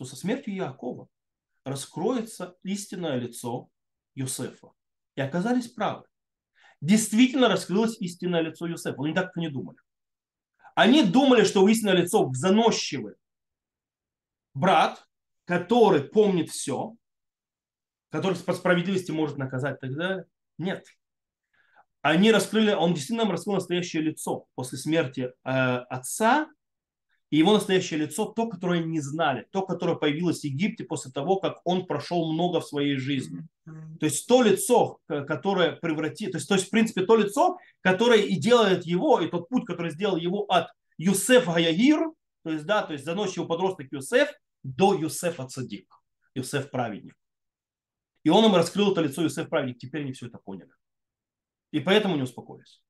что 0.00 0.16
со 0.16 0.16
смертью 0.16 0.54
Якова 0.54 1.08
раскроется 1.64 2.56
истинное 2.62 3.16
лицо 3.16 3.68
Юсефа. 4.14 4.72
И 5.14 5.20
оказались 5.20 5.68
правы. 5.68 6.04
Действительно 6.80 7.48
раскрылось 7.48 8.00
истинное 8.00 8.40
лицо 8.40 8.66
Юсефа. 8.66 9.02
Они 9.02 9.12
так 9.12 9.36
не 9.36 9.50
думали. 9.50 9.76
Они 10.74 11.02
думали, 11.02 11.44
что 11.44 11.68
истинное 11.68 11.96
лицо 11.96 12.30
заносчивый 12.32 13.16
брат, 14.54 15.06
который 15.44 16.02
помнит 16.02 16.48
все, 16.48 16.96
который 18.08 18.38
по 18.38 18.54
справедливости 18.54 19.10
может 19.10 19.36
наказать 19.36 19.80
далее. 19.82 20.24
Нет. 20.56 20.86
Они 22.00 22.32
раскрыли, 22.32 22.72
он 22.72 22.94
действительно 22.94 23.30
раскрыл 23.30 23.56
настоящее 23.56 24.02
лицо 24.02 24.46
после 24.54 24.78
смерти 24.78 25.30
э, 25.44 25.50
отца 25.50 26.48
и 27.30 27.36
его 27.36 27.52
настоящее 27.52 28.00
лицо, 28.00 28.26
то, 28.26 28.48
которое 28.48 28.82
не 28.82 29.00
знали, 29.00 29.46
то, 29.52 29.62
которое 29.62 29.96
появилось 29.96 30.40
в 30.40 30.44
Египте 30.44 30.84
после 30.84 31.12
того, 31.12 31.36
как 31.36 31.60
он 31.64 31.86
прошел 31.86 32.32
много 32.32 32.60
в 32.60 32.66
своей 32.66 32.96
жизни. 32.96 33.46
То 33.64 34.06
есть 34.06 34.26
то 34.26 34.42
лицо, 34.42 34.98
которое 35.06 35.72
превратит, 35.76 36.32
то 36.32 36.38
есть, 36.38 36.48
то 36.48 36.54
есть 36.54 36.66
в 36.66 36.70
принципе 36.70 37.06
то 37.06 37.14
лицо, 37.14 37.58
которое 37.82 38.22
и 38.22 38.34
делает 38.34 38.84
его, 38.84 39.20
и 39.20 39.28
тот 39.28 39.48
путь, 39.48 39.64
который 39.64 39.92
сделал 39.92 40.16
его 40.16 40.44
от 40.46 40.68
Юсефа 40.98 41.52
Гаягир, 41.52 42.00
то 42.42 42.50
есть, 42.50 42.66
да, 42.66 42.82
то 42.82 42.94
есть 42.94 43.04
заносчивый 43.04 43.48
подросток 43.48 43.86
Юсеф, 43.92 44.28
до 44.64 44.94
Юсефа 44.94 45.46
Цадик, 45.46 45.86
Юсеф 46.34 46.70
праведник. 46.70 47.14
И 48.24 48.28
он 48.28 48.44
им 48.44 48.54
раскрыл 48.54 48.92
это 48.92 49.02
лицо 49.02 49.22
Юсеф 49.22 49.48
праведник, 49.48 49.78
теперь 49.78 50.02
они 50.02 50.12
все 50.12 50.26
это 50.26 50.38
поняли. 50.38 50.72
И 51.70 51.78
поэтому 51.78 52.16
не 52.16 52.22
успокоились. 52.22 52.82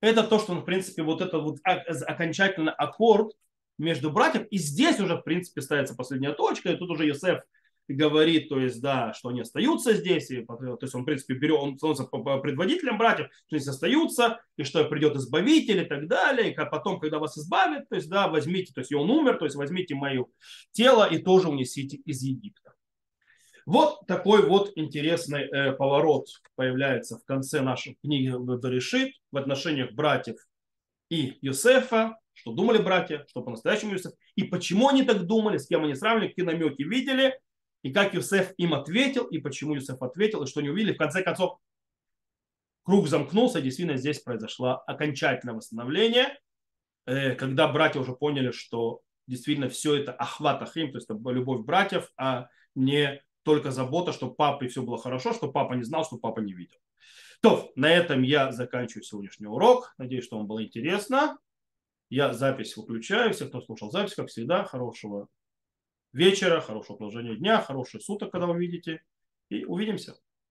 Это 0.00 0.22
то, 0.22 0.38
что, 0.38 0.54
в 0.54 0.64
принципе, 0.64 1.02
вот 1.02 1.20
это 1.20 1.38
вот 1.38 1.58
окончательный 1.64 2.72
аккорд 2.72 3.32
между 3.78 4.10
братьев. 4.10 4.46
И 4.50 4.58
здесь 4.58 5.00
уже, 5.00 5.16
в 5.16 5.22
принципе, 5.22 5.60
ставится 5.60 5.94
последняя 5.94 6.32
точка, 6.32 6.70
и 6.70 6.76
тут 6.76 6.90
уже 6.90 7.06
Йосеф 7.06 7.40
говорит, 7.88 8.50
то 8.50 8.60
есть, 8.60 8.82
да, 8.82 9.14
что 9.14 9.30
они 9.30 9.40
остаются 9.40 9.94
здесь, 9.94 10.30
и, 10.30 10.44
то 10.44 10.78
есть 10.82 10.94
он, 10.94 11.02
в 11.02 11.04
принципе, 11.06 11.34
берет, 11.34 11.58
он 11.58 11.78
становится 11.78 12.04
предводителем 12.04 12.98
братьев, 12.98 13.28
что 13.46 13.56
они 13.56 13.66
остаются, 13.66 14.40
и 14.58 14.62
что 14.64 14.84
придет 14.84 15.16
избавитель 15.16 15.82
и 15.82 15.86
так 15.86 16.06
далее, 16.06 16.52
и 16.52 16.54
потом, 16.54 17.00
когда 17.00 17.18
вас 17.18 17.38
избавят, 17.38 17.88
то 17.88 17.96
есть, 17.96 18.10
да, 18.10 18.28
возьмите, 18.28 18.74
то 18.74 18.80
есть, 18.80 18.92
и 18.92 18.94
он 18.94 19.10
умер, 19.10 19.38
то 19.38 19.46
есть, 19.46 19.56
возьмите 19.56 19.94
мое 19.94 20.26
тело 20.72 21.08
и 21.08 21.16
тоже 21.16 21.48
унесите 21.48 21.96
из 22.04 22.22
Египта. 22.22 22.74
Вот 23.68 24.06
такой 24.06 24.48
вот 24.48 24.72
интересный 24.76 25.42
э, 25.42 25.72
поворот 25.72 26.28
появляется 26.54 27.18
в 27.18 27.24
конце 27.26 27.60
нашей 27.60 27.98
книги 28.02 28.28
Берешит 28.28 29.12
в 29.30 29.36
отношениях 29.36 29.92
братьев 29.92 30.38
и 31.10 31.36
Юсефа, 31.42 32.16
что 32.32 32.52
думали 32.52 32.78
братья, 32.78 33.26
что 33.28 33.42
по-настоящему 33.42 33.92
Юсеф, 33.92 34.12
и 34.36 34.44
почему 34.44 34.88
они 34.88 35.02
так 35.02 35.26
думали, 35.26 35.58
с 35.58 35.66
кем 35.66 35.84
они 35.84 35.94
сравнивали, 35.94 36.28
какие 36.28 36.46
намеки 36.46 36.82
видели, 36.82 37.38
и 37.82 37.92
как 37.92 38.14
Юсеф 38.14 38.54
им 38.56 38.72
ответил, 38.72 39.26
и 39.26 39.36
почему 39.36 39.74
Юсеф 39.74 40.00
ответил, 40.00 40.42
и 40.42 40.46
что 40.46 40.60
они 40.60 40.70
увидели. 40.70 40.94
В 40.94 40.98
конце 40.98 41.22
концов, 41.22 41.58
круг 42.84 43.06
замкнулся, 43.06 43.58
и 43.58 43.62
действительно 43.62 43.98
здесь 43.98 44.20
произошло 44.20 44.82
окончательное 44.86 45.54
восстановление, 45.54 46.38
э, 47.04 47.34
когда 47.34 47.68
братья 47.68 48.00
уже 48.00 48.14
поняли, 48.14 48.50
что 48.50 49.02
действительно 49.26 49.68
все 49.68 49.94
это 49.96 50.12
ахват 50.12 50.62
ахим, 50.62 50.90
то 50.90 50.96
есть 50.96 51.10
это 51.10 51.20
любовь 51.28 51.66
братьев, 51.66 52.10
а 52.16 52.48
не 52.74 53.22
только 53.48 53.70
забота, 53.70 54.12
чтобы 54.12 54.34
папе 54.34 54.68
все 54.68 54.82
было 54.82 54.98
хорошо, 54.98 55.32
что 55.32 55.50
папа 55.50 55.72
не 55.72 55.82
знал, 55.82 56.04
что 56.04 56.18
папа 56.18 56.40
не 56.40 56.52
видел. 56.52 56.76
То, 57.40 57.72
на 57.76 57.90
этом 57.90 58.20
я 58.20 58.52
заканчиваю 58.52 59.02
сегодняшний 59.02 59.46
урок. 59.46 59.94
Надеюсь, 59.96 60.24
что 60.26 60.36
вам 60.36 60.46
было 60.46 60.62
интересно. 60.62 61.38
Я 62.10 62.34
запись 62.34 62.76
выключаю. 62.76 63.32
Все, 63.32 63.48
кто 63.48 63.62
слушал 63.62 63.90
запись, 63.90 64.14
как 64.14 64.28
всегда, 64.28 64.64
хорошего 64.64 65.28
вечера, 66.12 66.60
хорошего 66.60 66.96
продолжения 66.96 67.36
дня, 67.36 67.62
хороших 67.62 68.02
суток, 68.02 68.32
когда 68.32 68.46
вы 68.46 68.58
видите. 68.58 69.00
И 69.48 69.64
увидимся. 69.64 70.18